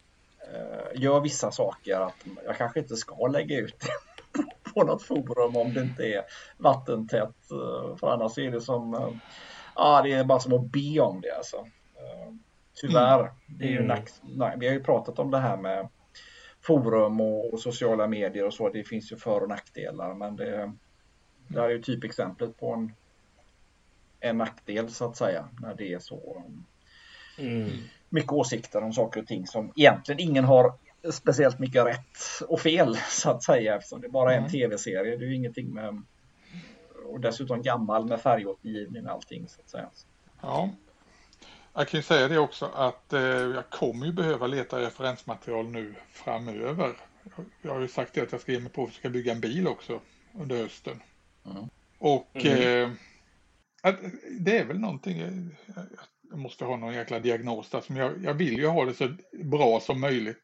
[0.95, 1.99] gör vissa saker.
[1.99, 3.91] Att jag kanske inte ska lägga ut det
[4.73, 6.23] på något forum om det inte är
[6.57, 7.51] vattentätt.
[7.51, 9.09] Eh, för annars är det som, eh,
[9.75, 11.57] ja det är bara som att be om det alltså.
[11.95, 12.33] Eh,
[12.73, 13.33] tyvärr, mm.
[13.47, 13.87] det är ju mm.
[13.87, 15.89] nack, nack, vi har ju pratat om det här med
[16.61, 18.69] forum och, och, sociala medier och så.
[18.69, 20.73] Det finns ju för och nackdelar men det,
[21.47, 22.93] det här är ju typexemplet på en,
[24.19, 26.43] en nackdel så att säga när det är så
[27.37, 27.69] mm.
[28.09, 30.73] Mycket åsikter om saker och ting som egentligen ingen har
[31.11, 34.51] speciellt mycket rätt och fel så att säga eftersom det bara är en mm.
[34.51, 35.17] tv-serie.
[35.17, 36.03] Det är ju ingenting med
[37.07, 39.89] och dessutom gammal med färgåtergivning och allting så att säga.
[40.41, 40.69] Ja.
[41.73, 45.95] Jag kan ju säga det också att eh, jag kommer ju behöva leta referensmaterial nu
[46.09, 46.93] framöver.
[47.61, 49.39] Jag har ju sagt det att jag ska ge mig på att försöka bygga en
[49.39, 50.01] bil också
[50.33, 51.01] under hösten.
[51.45, 51.69] Mm.
[51.99, 52.91] Och mm.
[53.83, 53.95] Eh,
[54.39, 55.85] det är väl någonting, jag, jag
[56.31, 59.79] måste ha någon jäkla diagnos där som jag, jag vill ju ha det så bra
[59.79, 60.37] som möjligt.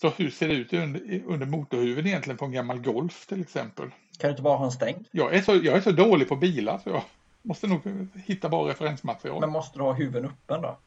[0.00, 3.90] Så hur ser det ut under, under motorhuven egentligen på en gammal Golf till exempel?
[4.18, 5.06] Kan du inte bara ha en stängd?
[5.10, 7.02] Jag är så, jag är så dålig på bilar så jag
[7.42, 7.80] måste nog
[8.14, 9.40] hitta bra referensmaterial.
[9.40, 10.78] Men måste du ha huven öppen då?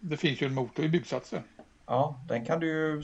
[0.00, 1.42] Det finns ju en motor i byggsatsen.
[1.86, 3.02] Ja, den kan du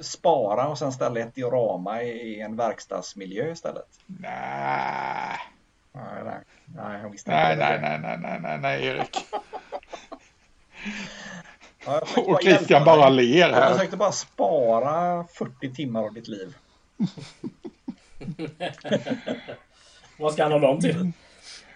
[0.00, 4.00] spara och sen ställa ett diorama i en verkstadsmiljö istället.
[4.06, 5.38] Nej.
[5.96, 9.16] Nej, nej, nej, visste nej, nej, nej, nej, nej, nej, nej, Erik.
[11.86, 13.60] Ja, och Christian bara ler här.
[13.62, 16.56] Jag försökte bara spara 40 timmar av ditt liv.
[20.18, 21.12] Vad ska han ha dem till?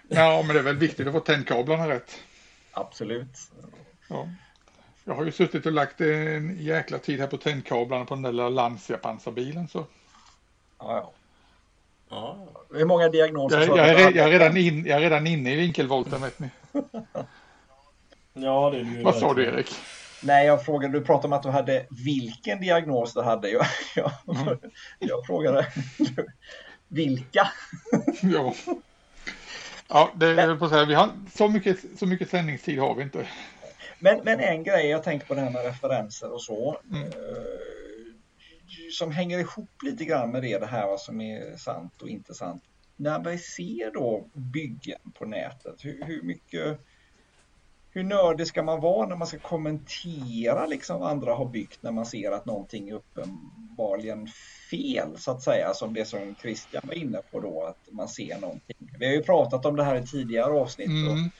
[0.07, 2.17] Ja, men det är väl viktigt att få tändkablarna rätt.
[2.71, 3.37] Absolut.
[4.07, 4.29] Ja.
[5.03, 8.31] Jag har ju suttit och lagt en jäkla tid här på tändkablarna på den där
[8.31, 9.85] lilla Lancia pansarbilen så.
[10.79, 11.11] Ja, ja.
[12.73, 13.59] Hur många diagnoser?
[13.59, 16.49] Jag, jag, är, jag, är redan in, jag är redan inne i vinkelvolten vet ni.
[18.33, 19.71] Ja, det är du Vad sa du Erik?
[20.23, 23.49] Nej, jag frågade, du pratade om att du hade vilken diagnos du hade.
[23.51, 24.57] Jag, jag, mm.
[24.99, 25.67] jag frågade
[26.87, 27.47] vilka?
[28.21, 28.53] ja.
[29.87, 33.03] Ja, det är på så här, vi har, så, mycket, så mycket sändningstid har vi
[33.03, 33.27] inte.
[33.99, 36.77] Men, men en grej, jag tänker på det här med referenser och så.
[36.91, 37.11] Mm.
[38.91, 42.33] Som hänger ihop lite grann med det, det här vad som är sant och inte
[42.33, 42.63] sant.
[42.95, 46.79] När vi ser då byggen på nätet, hur, hur mycket
[47.93, 51.91] hur nördig ska man vara när man ska kommentera liksom vad andra har byggt när
[51.91, 54.27] man ser att någonting är uppenbarligen
[54.71, 58.39] fel så att säga som det som Christian var inne på då att man ser
[58.39, 58.75] någonting.
[58.99, 61.11] Vi har ju pratat om det här i tidigare avsnitt mm.
[61.11, 61.31] och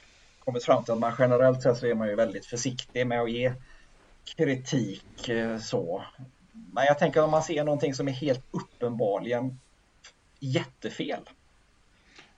[0.45, 3.31] kommit fram till att man generellt sett så är man ju väldigt försiktig med att
[3.31, 3.53] ge
[4.37, 6.03] kritik eh, så.
[6.73, 9.59] Men jag tänker om man ser någonting som är helt uppenbarligen
[10.39, 11.29] jättefel.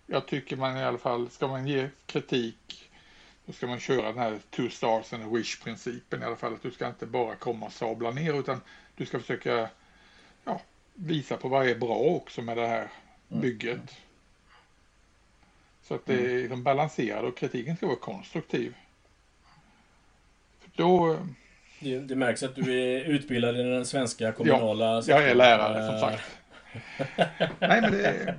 [0.06, 2.90] Jag tycker man i alla fall, ska man ge kritik
[3.46, 6.54] då ska man köra den här two stars and a wish principen i alla fall.
[6.54, 8.62] Att du ska inte bara komma och sabla ner utan
[8.96, 9.70] du ska försöka
[10.44, 10.62] ja,
[10.94, 12.92] visa på vad är bra också med det här
[13.30, 13.42] mm.
[13.42, 13.76] bygget.
[13.76, 13.88] Mm.
[15.84, 18.76] Så att det är liksom balanserat och kritiken ska vara konstruktiv.
[20.76, 21.18] Då...
[21.84, 24.86] Det, det märks att du är utbildad i den svenska kommunala...
[24.86, 26.24] Ja, jag är lärare som sagt.
[27.60, 28.36] Nej men det är...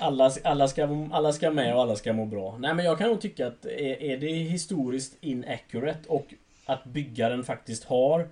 [0.00, 2.56] Alla, alla, ska, alla ska med och alla ska må bra.
[2.58, 6.34] Nej men jag kan nog tycka att är, är det historiskt inaccurate och
[6.66, 8.28] att byggaren faktiskt har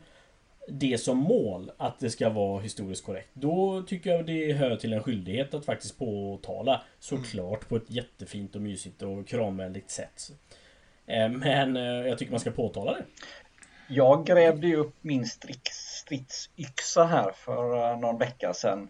[0.68, 3.28] det som mål att det ska vara historiskt korrekt.
[3.32, 8.54] Då tycker jag det hör till en skyldighet att faktiskt påtala såklart på ett jättefint
[8.54, 10.30] och mysigt och kramvänligt sätt.
[11.06, 13.04] Eh, men eh, jag tycker man ska påtala det.
[13.90, 18.88] Jag grävde ju upp min stridsyxa här för eh, någon vecka sedan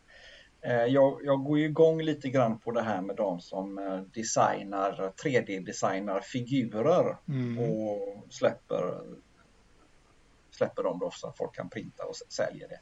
[0.63, 4.01] Eh, jag, jag, går ju igång lite grann på det här med de som eh,
[4.01, 7.59] designar, 3D-designar figurer mm.
[7.59, 9.01] och släpper,
[10.51, 12.81] släpper dem då så att folk kan printa och sälja det.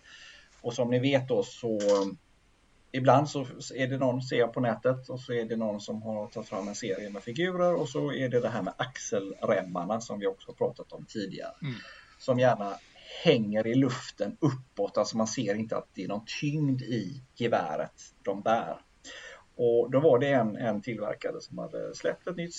[0.61, 1.81] Och som ni vet då så
[2.93, 6.03] ibland så är det någon, ser jag på nätet, och så är det någon som
[6.03, 10.01] har tagit fram en serie med figurer och så är det det här med axelremmarna
[10.01, 11.55] som vi också pratat om tidigare.
[11.63, 11.75] Mm.
[12.19, 12.75] Som gärna
[13.25, 18.15] hänger i luften uppåt, alltså man ser inte att det är någon tyngd i geväret
[18.23, 18.81] de bär.
[19.57, 22.55] Och då var det en, en tillverkare som hade släppt ett nytt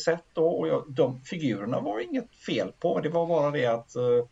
[0.00, 3.00] set då och jag, de figurerna var inget fel på.
[3.00, 4.24] Det var bara det att uh,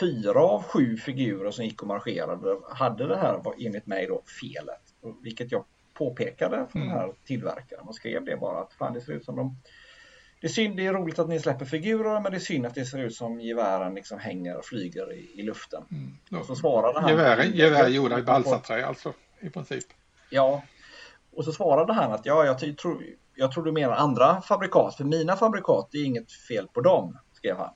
[0.00, 4.22] fyra av sju figurer som gick och marscherade hade det här, var enligt mig då,
[4.40, 4.82] felet.
[5.22, 5.64] Vilket jag
[5.94, 6.88] påpekade för mm.
[6.88, 9.56] den här tillverkaren och skrev det bara att fan det ser ut som de
[10.42, 12.74] det är, synd, det är roligt att ni släpper figurer men det är synd att
[12.74, 15.84] det ser ut som gevären liksom hänger och flyger i, i luften.
[15.90, 16.40] Mm.
[16.40, 17.10] Och så svarade han...
[17.10, 19.84] Gevär, gevär gjorda i balsaträ alltså i princip.
[20.30, 20.62] Ja,
[21.36, 25.04] och så svarade han att ja, jag, tror, jag tror du menar andra fabrikat, för
[25.04, 27.74] mina fabrikat, det är inget fel på dem, skrev han.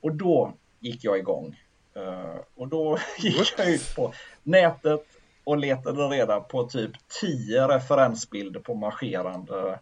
[0.00, 1.60] Och då gick jag igång.
[1.96, 4.12] Uh, och då gick jag ut på
[4.42, 5.04] nätet
[5.44, 6.90] och letade reda på typ
[7.20, 9.80] tio referensbilder på marscherande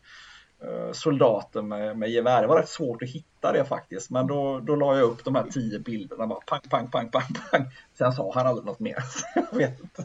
[0.93, 2.43] soldater med, med gevär.
[2.43, 5.35] Det var rätt svårt att hitta det faktiskt, men då, då la jag upp de
[5.35, 6.27] här tio bilderna.
[6.27, 7.67] Bara pang, pang, pang, pang, pang.
[7.99, 8.97] Sen sa han aldrig något mer.
[9.35, 10.05] jag vet inte.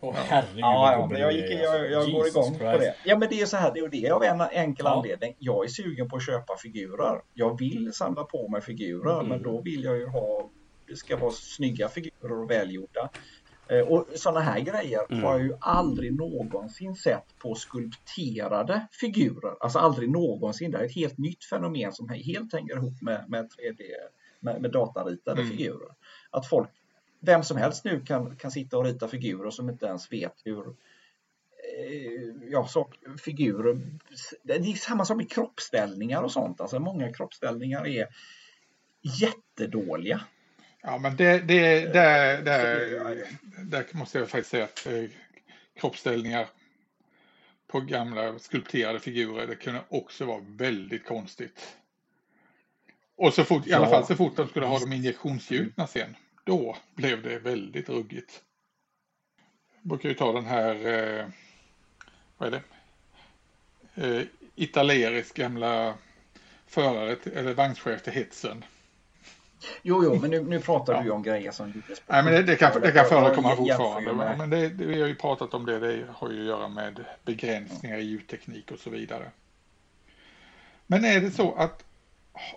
[0.00, 2.58] Åh oh, herregud ja, ja, jag, gick, jag, jag går igång Christ.
[2.58, 2.94] på det.
[3.04, 4.96] Ja men det är så här, det är det av en enkel ja.
[4.96, 5.34] anledning.
[5.38, 7.20] Jag är sugen på att köpa figurer.
[7.34, 9.26] Jag vill samla på mig figurer mm.
[9.28, 10.50] men då vill jag ju ha,
[10.88, 13.10] det ska vara snygga figurer och välgjorda.
[13.70, 15.24] Eh, och sådana här grejer mm.
[15.24, 19.54] har jag ju aldrig någonsin sett på skulpterade figurer.
[19.60, 20.70] Alltså aldrig någonsin.
[20.70, 23.82] Det är ett helt nytt fenomen som helt hänger ihop med, med 3D,
[24.40, 25.56] med, med dataritade mm.
[25.56, 25.88] figurer.
[26.30, 26.70] Att folk
[27.20, 30.68] vem som helst nu kan, kan sitta och rita figurer som inte ens vet hur
[30.68, 32.90] eh, ja, så,
[33.24, 33.80] figurer.
[34.42, 36.60] Det är samma sak med kroppsställningar och sånt.
[36.60, 38.06] Alltså många kroppsställningar är
[39.20, 40.20] jättedåliga.
[40.82, 43.26] Ja, men det, det, där, där,
[43.62, 45.04] där måste jag faktiskt säga att eh,
[45.76, 46.48] kroppsställningar
[47.66, 51.76] på gamla skulpterade figurer, det kunde också vara väldigt konstigt.
[53.16, 56.76] Och så fort, i alla fall så fort de skulle ha dem injektionsgjutna sen, då
[56.94, 58.42] blev det väldigt ruggigt.
[59.80, 61.26] Jag brukar ju ta den här, eh,
[62.36, 62.62] vad är
[63.94, 64.26] det?
[64.56, 65.94] Eh, gamla
[66.66, 68.64] förare eller vagnschef till hetsen.
[69.82, 71.02] Jo, jo, men nu, nu pratar ja.
[71.02, 74.12] du om grejer som gjordes Nej, men det, det kan, det kan förekomma fortfarande.
[74.12, 74.38] Med...
[74.38, 77.04] Men det, det, vi har ju pratat om det, det har ju att göra med
[77.24, 79.30] begränsningar i ljudteknik och så vidare.
[80.86, 81.84] Men är det så att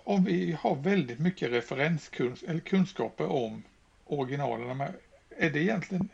[0.04, 3.62] om vi har väldigt mycket referenskunskaper eller kunskaper om
[4.06, 4.80] originalen.
[5.36, 6.08] Är det egentligen,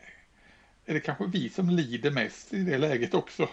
[0.85, 3.49] är det kanske vi som lider mest i det läget också?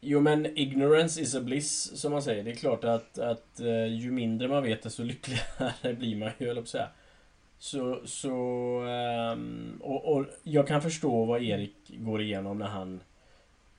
[0.00, 2.44] Jo men ignorance is a bliss som man säger.
[2.44, 6.46] Det är klart att, att uh, ju mindre man vet desto lyckligare blir man ju,
[6.46, 6.88] höll säga.
[7.58, 8.30] Så, så
[9.32, 13.00] um, och, och jag kan förstå vad Erik går igenom när han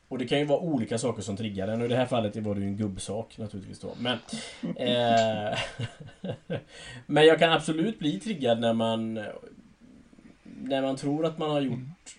[0.07, 2.35] och det kan ju vara olika saker som triggar den och i det här fallet
[2.35, 3.95] var det ju en gubbsak naturligtvis då.
[3.99, 4.17] Men,
[4.75, 5.59] eh,
[7.05, 9.13] men jag kan absolut bli triggad när man
[10.43, 12.18] När man tror att man har gjort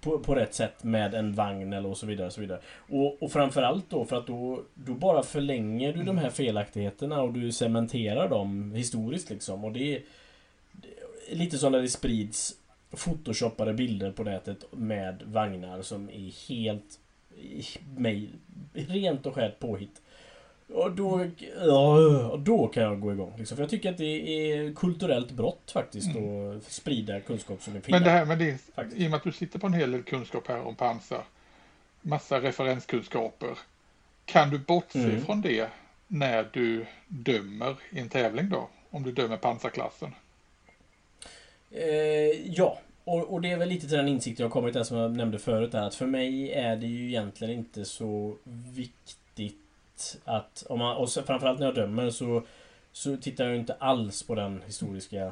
[0.00, 2.26] på, på rätt sätt med en vagn eller och så vidare.
[2.26, 2.60] Och, så vidare.
[2.88, 7.32] Och, och framförallt då för att då, då bara förlänger du de här felaktigheterna och
[7.32, 9.64] du cementerar dem historiskt liksom.
[9.64, 10.02] Och det är
[11.30, 12.54] lite som när det sprids
[12.90, 17.00] photoshoppade bilder på nätet med vagnar som är helt
[17.96, 18.28] mig,
[18.72, 20.02] rent och skärt påhitt.
[20.68, 21.26] Och då,
[21.64, 23.34] ja, då kan jag gå igång.
[23.38, 23.56] Liksom.
[23.56, 26.56] För jag tycker att det är kulturellt brott faktiskt mm.
[26.56, 27.92] att sprida kunskap som är fel.
[27.92, 29.00] Men det här med det, faktiskt.
[29.00, 31.22] i och med att du sitter på en hel del kunskap här om pansar,
[32.02, 33.58] massa referenskunskaper.
[34.24, 35.24] Kan du bortse mm.
[35.24, 35.68] från det
[36.06, 38.68] när du dömer i en tävling då?
[38.90, 40.14] Om du dömer pansarklassen?
[41.70, 44.96] Eh, ja, och, och, det är väl lite till den insikten jag kommit där som
[44.96, 48.36] jag nämnde förut där, att för mig är det ju egentligen inte så
[48.74, 49.18] viktigt
[50.24, 52.46] att, om man, och framförallt när jag dömer så,
[52.92, 55.24] så tittar jag inte alls på den historiska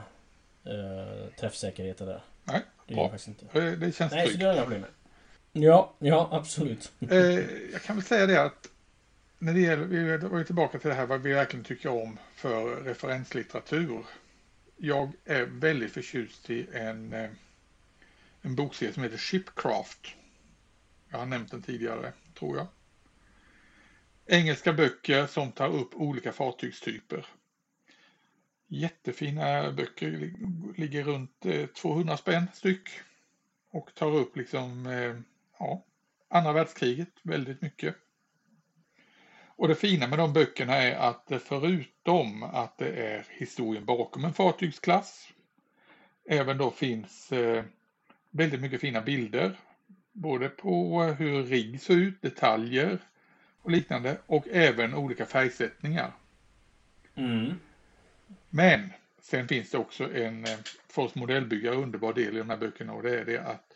[0.64, 2.20] eh, träffsäkerheten där.
[2.44, 3.08] Nej, det bra.
[3.08, 3.60] faktiskt inte.
[3.60, 4.32] Det, det känns Nej, tryggt.
[4.32, 4.90] så det har jag problem med.
[5.52, 6.92] Ja, ja absolut.
[7.10, 7.18] Eh,
[7.72, 8.68] jag kan väl säga det att
[9.38, 12.18] när det gäller, vi var ju tillbaka till det här vad vi verkligen tycker om
[12.34, 14.04] för referenslitteratur.
[14.76, 17.30] Jag är väldigt förtjust i en eh,
[18.44, 20.06] en bokserie som heter Shipcraft.
[21.10, 22.66] Jag har nämnt den tidigare, tror jag.
[24.26, 27.26] Engelska böcker som tar upp olika fartygstyper.
[28.68, 30.32] Jättefina böcker,
[30.76, 32.88] ligger runt eh, 200 spänn styck.
[33.70, 35.16] Och tar upp liksom, eh,
[35.58, 35.84] ja,
[36.28, 37.96] andra världskriget väldigt mycket.
[39.56, 44.34] Och det fina med de böckerna är att förutom att det är historien bakom en
[44.34, 45.28] fartygsklass,
[46.28, 47.64] även då finns eh,
[48.30, 49.60] väldigt mycket fina bilder.
[50.12, 52.98] Både på hur rigg ser ut, detaljer
[53.64, 56.12] och liknande och även olika färgsättningar.
[57.14, 57.54] Mm.
[58.50, 60.58] Men sen finns det också en eh,
[60.88, 63.72] för oss modellbyggare underbar del i de här böckerna och det är det att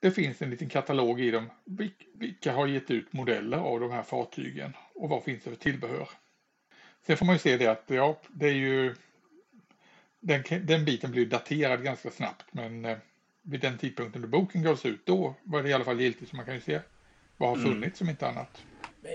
[0.00, 1.50] det finns en liten katalog i dem.
[2.14, 6.08] Vilka har gett ut modeller av de här fartygen och vad finns det för tillbehör?
[7.06, 8.94] Sen får man ju se det att ja, det är ju
[10.20, 12.98] den, den biten blir daterad ganska snabbt men eh,
[13.42, 16.36] vid den tidpunkten då boken gavs ut då var det i alla fall giltigt så
[16.36, 16.80] man kan ju se
[17.36, 17.68] vad har mm.
[17.68, 17.94] funnits mm.
[17.94, 18.64] som inte annat.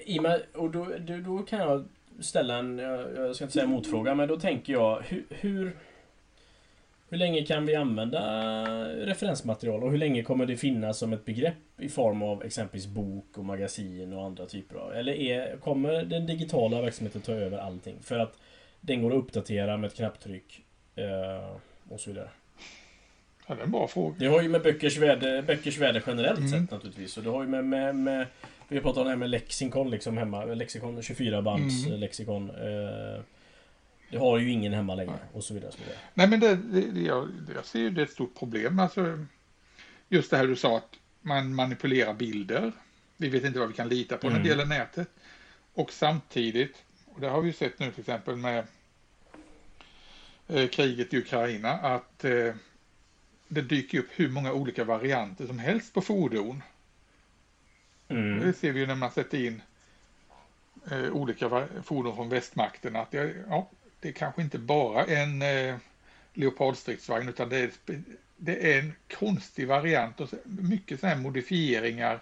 [0.05, 0.87] I med, och då,
[1.25, 1.85] då, kan jag
[2.19, 5.75] ställa en, jag ska inte säga motfråga, men då tänker jag hur, hur
[7.11, 8.21] hur länge kan vi använda
[8.85, 13.37] referensmaterial och hur länge kommer det finnas som ett begrepp i form av exempelvis bok
[13.37, 14.93] och magasin och andra typer av...
[14.93, 17.95] Eller är, kommer den digitala verksamheten ta över allting?
[18.01, 18.37] För att
[18.81, 20.61] den går att uppdatera med ett knapptryck
[20.95, 21.55] eh,
[21.89, 22.29] och så vidare.
[23.47, 24.15] Ja, det är en bra fråga.
[24.19, 26.51] Det har ju med böckers värde, böckers värde generellt mm.
[26.51, 27.17] sett naturligtvis.
[27.17, 28.25] Och det har ju med, med, med
[28.71, 30.45] vi har pratat om det här med lexikon liksom hemma.
[30.45, 31.99] Lexikon 24 bands mm.
[31.99, 32.49] lexikon.
[32.49, 33.21] Eh,
[34.09, 35.71] det har ju ingen hemma längre och så vidare.
[35.71, 35.95] Så vidare.
[36.13, 38.79] Nej men det, det, jag, jag ser ju det är ett stort problem.
[38.79, 39.25] Alltså,
[40.09, 42.71] just det här du sa att man manipulerar bilder.
[43.17, 44.37] Vi vet inte vad vi kan lita på mm.
[44.37, 45.09] när det gäller nätet.
[45.73, 48.65] Och samtidigt, och det har vi sett nu till exempel med
[50.47, 52.53] eh, kriget i Ukraina, att eh,
[53.47, 56.63] det dyker upp hur många olika varianter som helst på fordon.
[58.11, 58.45] Mm.
[58.45, 59.61] Det ser vi ju när man sätter in
[60.91, 65.75] eh, olika fordon från västmakten att det, ja, det är kanske inte bara en eh,
[66.33, 67.71] leopardstridsvagn utan det är,
[68.37, 72.19] det är en konstig variant och mycket sådana här modifieringar.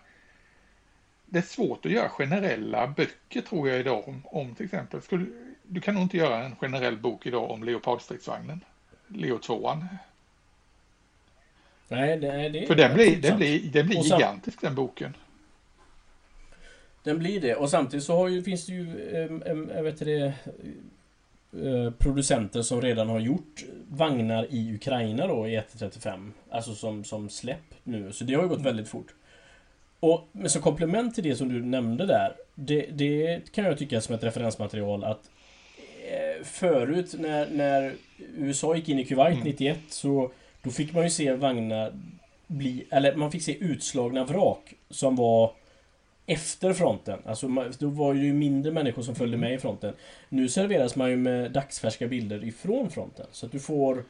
[1.26, 5.02] Det är svårt att göra generella böcker tror jag idag om, om till exempel.
[5.02, 5.26] Skulle,
[5.64, 8.64] du kan nog inte göra en generell bok idag om leopardstridsvagnen.
[9.08, 9.78] Leo 2
[11.88, 15.14] Nej, det, det För den blir, den blir, den blir gigantisk den boken.
[17.10, 18.88] Den blir det och samtidigt så har ju, finns det ju,
[19.76, 20.34] äh, vet det,
[21.52, 26.34] Eh, producenter som redan har gjort vagnar i Ukraina då i 135.
[26.50, 28.12] Alltså som, som släpp nu.
[28.12, 29.08] Så det har ju gått väldigt fort.
[30.00, 32.36] Och men som komplement till det som du nämnde där.
[32.56, 35.30] Det, det kan jag tycka som ett referensmaterial att
[36.10, 37.94] eh, Förut när, när
[38.38, 39.48] USA gick in i Kuwait mm.
[39.48, 40.32] 91 så
[40.64, 41.94] Då fick man ju se vagnar
[42.48, 45.52] bli, eller man fick se utslagna vrak som var
[46.30, 47.20] efter fronten.
[47.26, 47.48] Alltså
[47.80, 49.94] då var det ju mindre människor som följde med i fronten.
[50.30, 53.26] Nu serveras man ju med dagsfärska bilder ifrån fronten.
[53.32, 54.04] Så att du får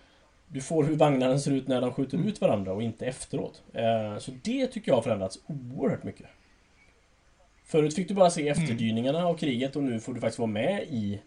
[0.47, 3.63] Du får hur vagnarna ser ut när de skjuter ut varandra och inte efteråt.
[3.73, 6.27] Eh, så det tycker jag har förändrats oerhört mycket.
[7.65, 10.83] Förut fick du bara se efterdyningarna av kriget och nu får du faktiskt vara med
[10.83, 11.19] i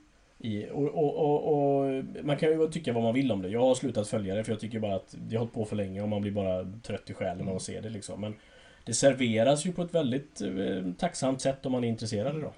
[0.42, 3.48] i, och, och, och, och, man kan ju tycka vad man vill om det.
[3.48, 5.76] Jag har slutat följa det för jag tycker bara att det har hållit på för
[5.76, 8.20] länge och man blir bara trött i själen av att se det liksom.
[8.20, 8.34] Men
[8.84, 12.52] det serveras ju på ett väldigt eh, tacksamt sätt om man är intresserad idag.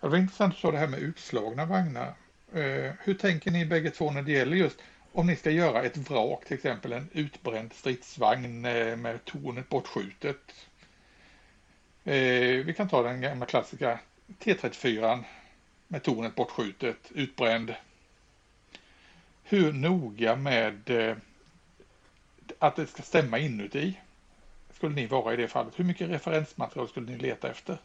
[0.00, 2.14] Det var intressant att sa det här med utslagna vagnar.
[2.54, 4.78] Eh, hur tänker ni bägge två när det gäller just
[5.12, 10.66] om ni ska göra ett vrak, till exempel en utbränd stridsvagn eh, med tornet bortskjutet.
[12.02, 14.00] Vi kan ta den gamla klassiska
[14.40, 15.24] T34
[15.88, 17.74] med tornet bortskjutet, utbränd.
[19.42, 20.90] Hur noga med
[22.58, 23.96] att det ska stämma inuti?
[24.78, 25.78] Skulle ni vara i det fallet?
[25.78, 27.76] Hur mycket referensmaterial skulle ni leta efter?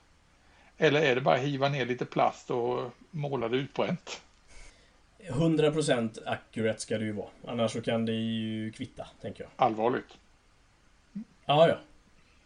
[0.78, 4.22] Eller är det bara hiva ner lite plast och måla det utbränt?
[5.28, 7.28] 100% accurate ska det ju vara.
[7.48, 9.52] Annars så kan det ju kvitta, tänker jag.
[9.56, 10.18] Allvarligt?
[11.46, 11.78] Ja, ja.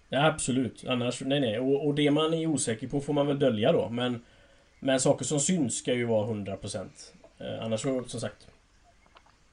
[0.09, 0.85] Ja, absolut.
[0.87, 1.59] Annars, nej, nej.
[1.59, 3.89] Och, och det man är osäker på får man väl dölja då.
[3.89, 4.21] Men,
[4.79, 6.87] men saker som syns ska ju vara 100%.
[7.39, 8.47] Eh, annars så, som sagt.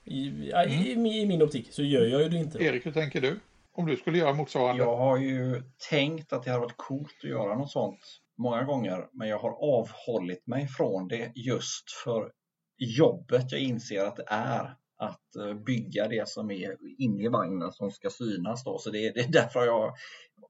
[0.04, 1.06] I, mm.
[1.06, 2.64] i, I min optik så gör jag ju det inte.
[2.64, 3.40] Erik, hur tänker du?
[3.76, 4.82] Om du skulle göra motsvarande?
[4.82, 8.00] Jag har ju tänkt att det hade varit coolt att göra något sånt
[8.38, 12.32] många gånger, men jag har avhållit mig från det just för
[12.78, 17.72] jobbet jag inser att det är att eh, bygga det som är inne i vagnen
[17.72, 18.64] som ska synas.
[18.64, 18.78] Då.
[18.78, 19.94] Så det är, det är därför jag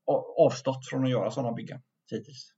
[0.06, 2.50] har avstått från att göra sådana byggen hittills.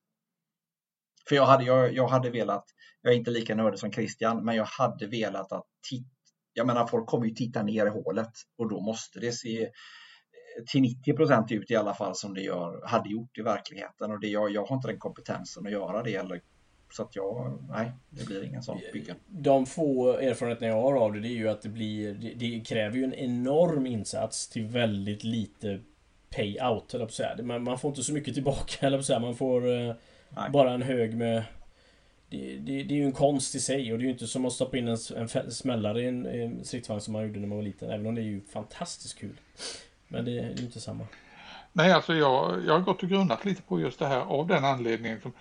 [1.29, 2.64] För jag hade, jag, jag hade velat,
[3.03, 6.11] jag är inte lika nördig som Christian, men jag hade velat att titta,
[6.53, 9.71] jag menar folk kommer ju titta ner i hålet och då måste det se
[10.67, 14.11] till 90 procent ut i alla fall som det gör, hade gjort i verkligheten.
[14.11, 16.15] Och det, jag, jag har inte den kompetensen att göra det.
[16.15, 16.41] Eller,
[16.93, 19.15] så att jag, nej, det blir ingen sån bygge.
[19.27, 22.61] De få erfarenheter jag har av det, det är ju att det blir, det, det
[22.61, 25.81] kräver ju en enorm insats till väldigt lite
[26.31, 27.43] payout, eller säga.
[27.43, 29.19] Man, man får inte så mycket tillbaka, eller säga.
[29.19, 29.95] Man får eh,
[30.53, 31.43] bara en hög med
[32.31, 34.45] det, det, det, är ju en konst i sig och det är ju inte som
[34.45, 37.59] att stoppa in en, en smällare i en, en stridsvagn som man gjorde när man
[37.59, 37.91] var liten.
[37.91, 39.41] Även om det är ju fantastiskt kul.
[40.09, 41.07] Men det är ju inte samma.
[41.73, 44.65] Nej, alltså jag, jag har gått och grundat lite på just det här av den
[44.65, 45.21] anledningen.
[45.21, 45.33] Som,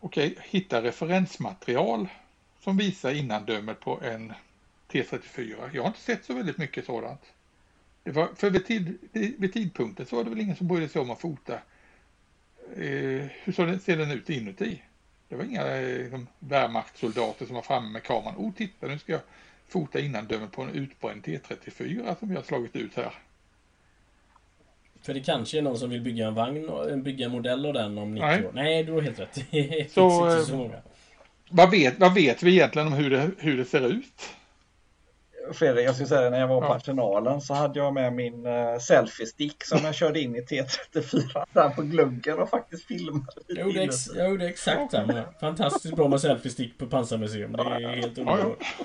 [0.00, 2.08] okej, okay, hitta referensmaterial
[2.60, 4.32] som visar innandömet på en
[4.92, 5.70] T34.
[5.72, 7.22] Jag har inte sett så väldigt mycket sådant.
[8.02, 8.98] Det var, för vid, tid,
[9.38, 11.54] vid tidpunkten så var det väl ingen som brydde sig om att fota.
[12.76, 14.82] Eh, hur ser den ut inuti?
[15.28, 18.34] Det var inga eh, liksom, Wehrmachtssoldater som var framme med kameran.
[18.36, 19.20] Oh, titta nu ska jag
[19.68, 23.14] fota innandömet på en utbränd T34 som vi har slagit ut här.
[25.02, 27.98] För det kanske är någon som vill bygga en vagn, bygga en modell av den
[27.98, 28.46] om 90 Nej.
[28.46, 28.50] år.
[28.54, 29.34] Nej, du har helt rätt.
[29.50, 30.76] Det så, inte så många.
[31.50, 34.34] Vad vet, vad vet vi egentligen om hur det, hur det ser ut?
[35.52, 36.74] Fredrik, jag skulle säga när jag var på ja.
[36.76, 41.68] Arsenalen så hade jag med min uh, selfie-stick som jag körde in i T34 där
[41.68, 43.42] på gluggen och faktiskt filmade.
[43.46, 45.24] Jag gjorde, ex jag gjorde exakt samma.
[45.40, 47.52] Fantastiskt bra med selfie-stick på pansarmuseum.
[47.52, 48.40] Det är helt underbart.
[48.42, 48.66] Ja.
[48.78, 48.84] ja.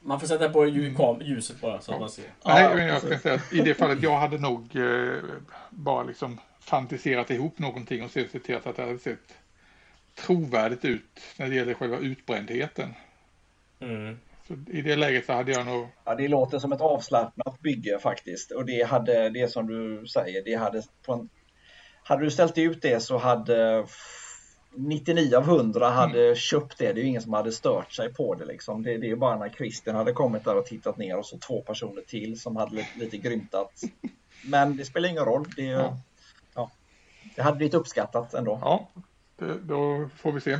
[0.00, 2.24] Man får sätta på ljuset bara så att man ser.
[2.44, 5.22] Nej, men jag ska säga att i det fallet jag hade nog eh,
[5.70, 9.34] bara liksom fantiserat ihop någonting och sett till att det hade sett
[10.14, 12.94] trovärdigt ut när det gäller själva utbrändheten.
[13.80, 14.18] Mm.
[14.48, 15.88] Så I det läget så hade jag nog...
[16.04, 18.50] Ja, det låter som ett avslappnat bygge faktiskt.
[18.50, 20.82] Och det hade, det som du säger, det hade...
[21.06, 21.28] På en,
[22.02, 23.84] hade du ställt ut det så hade
[24.74, 26.34] 99 av 100 hade mm.
[26.36, 26.92] köpt det.
[26.92, 28.44] Det är ju ingen som hade stört sig på det.
[28.44, 28.82] Liksom.
[28.82, 31.62] Det, det är bara när Christian hade kommit där och tittat ner och så två
[31.62, 33.80] personer till som hade lite, lite grymtat.
[34.44, 35.46] Men det spelar ingen roll.
[35.56, 35.98] Det, ja.
[36.54, 36.70] ja.
[37.36, 38.58] det hade blivit uppskattat ändå.
[38.62, 38.88] Ja,
[39.36, 40.58] det, då får vi se.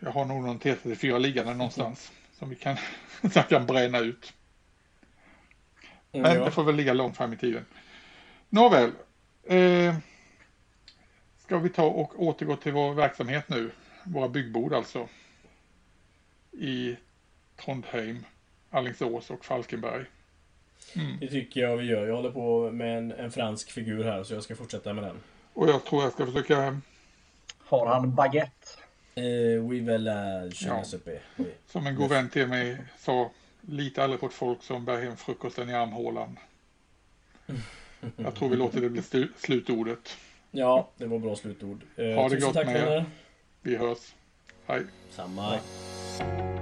[0.00, 2.76] Jag har nog någon T34 liggande någonstans som vi kan,
[3.32, 4.32] som kan bränna ut.
[6.12, 6.44] Men ja.
[6.44, 7.64] det får väl ligga långt fram i tiden.
[8.48, 8.90] Nåväl.
[9.44, 9.94] Eh,
[11.50, 13.70] ska vi ta och återgå till vår verksamhet nu.
[14.04, 15.08] Våra byggbord alltså.
[16.52, 16.96] I
[17.64, 18.24] Trondheim,
[18.70, 20.04] Alingsås och Falkenberg.
[20.96, 21.18] Mm.
[21.20, 22.06] Det tycker jag vi gör.
[22.06, 25.16] Jag håller på med en, en, fransk figur här så jag ska fortsätta med den.
[25.54, 26.80] Och jag tror jag ska försöka...
[27.58, 28.68] Har han baguette?
[29.14, 30.06] Eh, oui, väl
[30.60, 30.84] ja.
[31.36, 31.46] oui.
[31.66, 33.30] Som en god vän till mig sa,
[33.60, 36.38] lita aldrig på ett folk som bär hem frukosten i armhålan.
[38.16, 39.02] Jag tror vi låter det bli
[39.36, 40.16] slutordet.
[40.50, 41.82] Ja, det var bra slutord.
[41.96, 43.04] Eh, ha det gott med er.
[43.62, 44.14] Vi hörs.
[44.66, 44.82] Hej.
[45.10, 45.50] Samma.
[45.50, 46.59] Hej.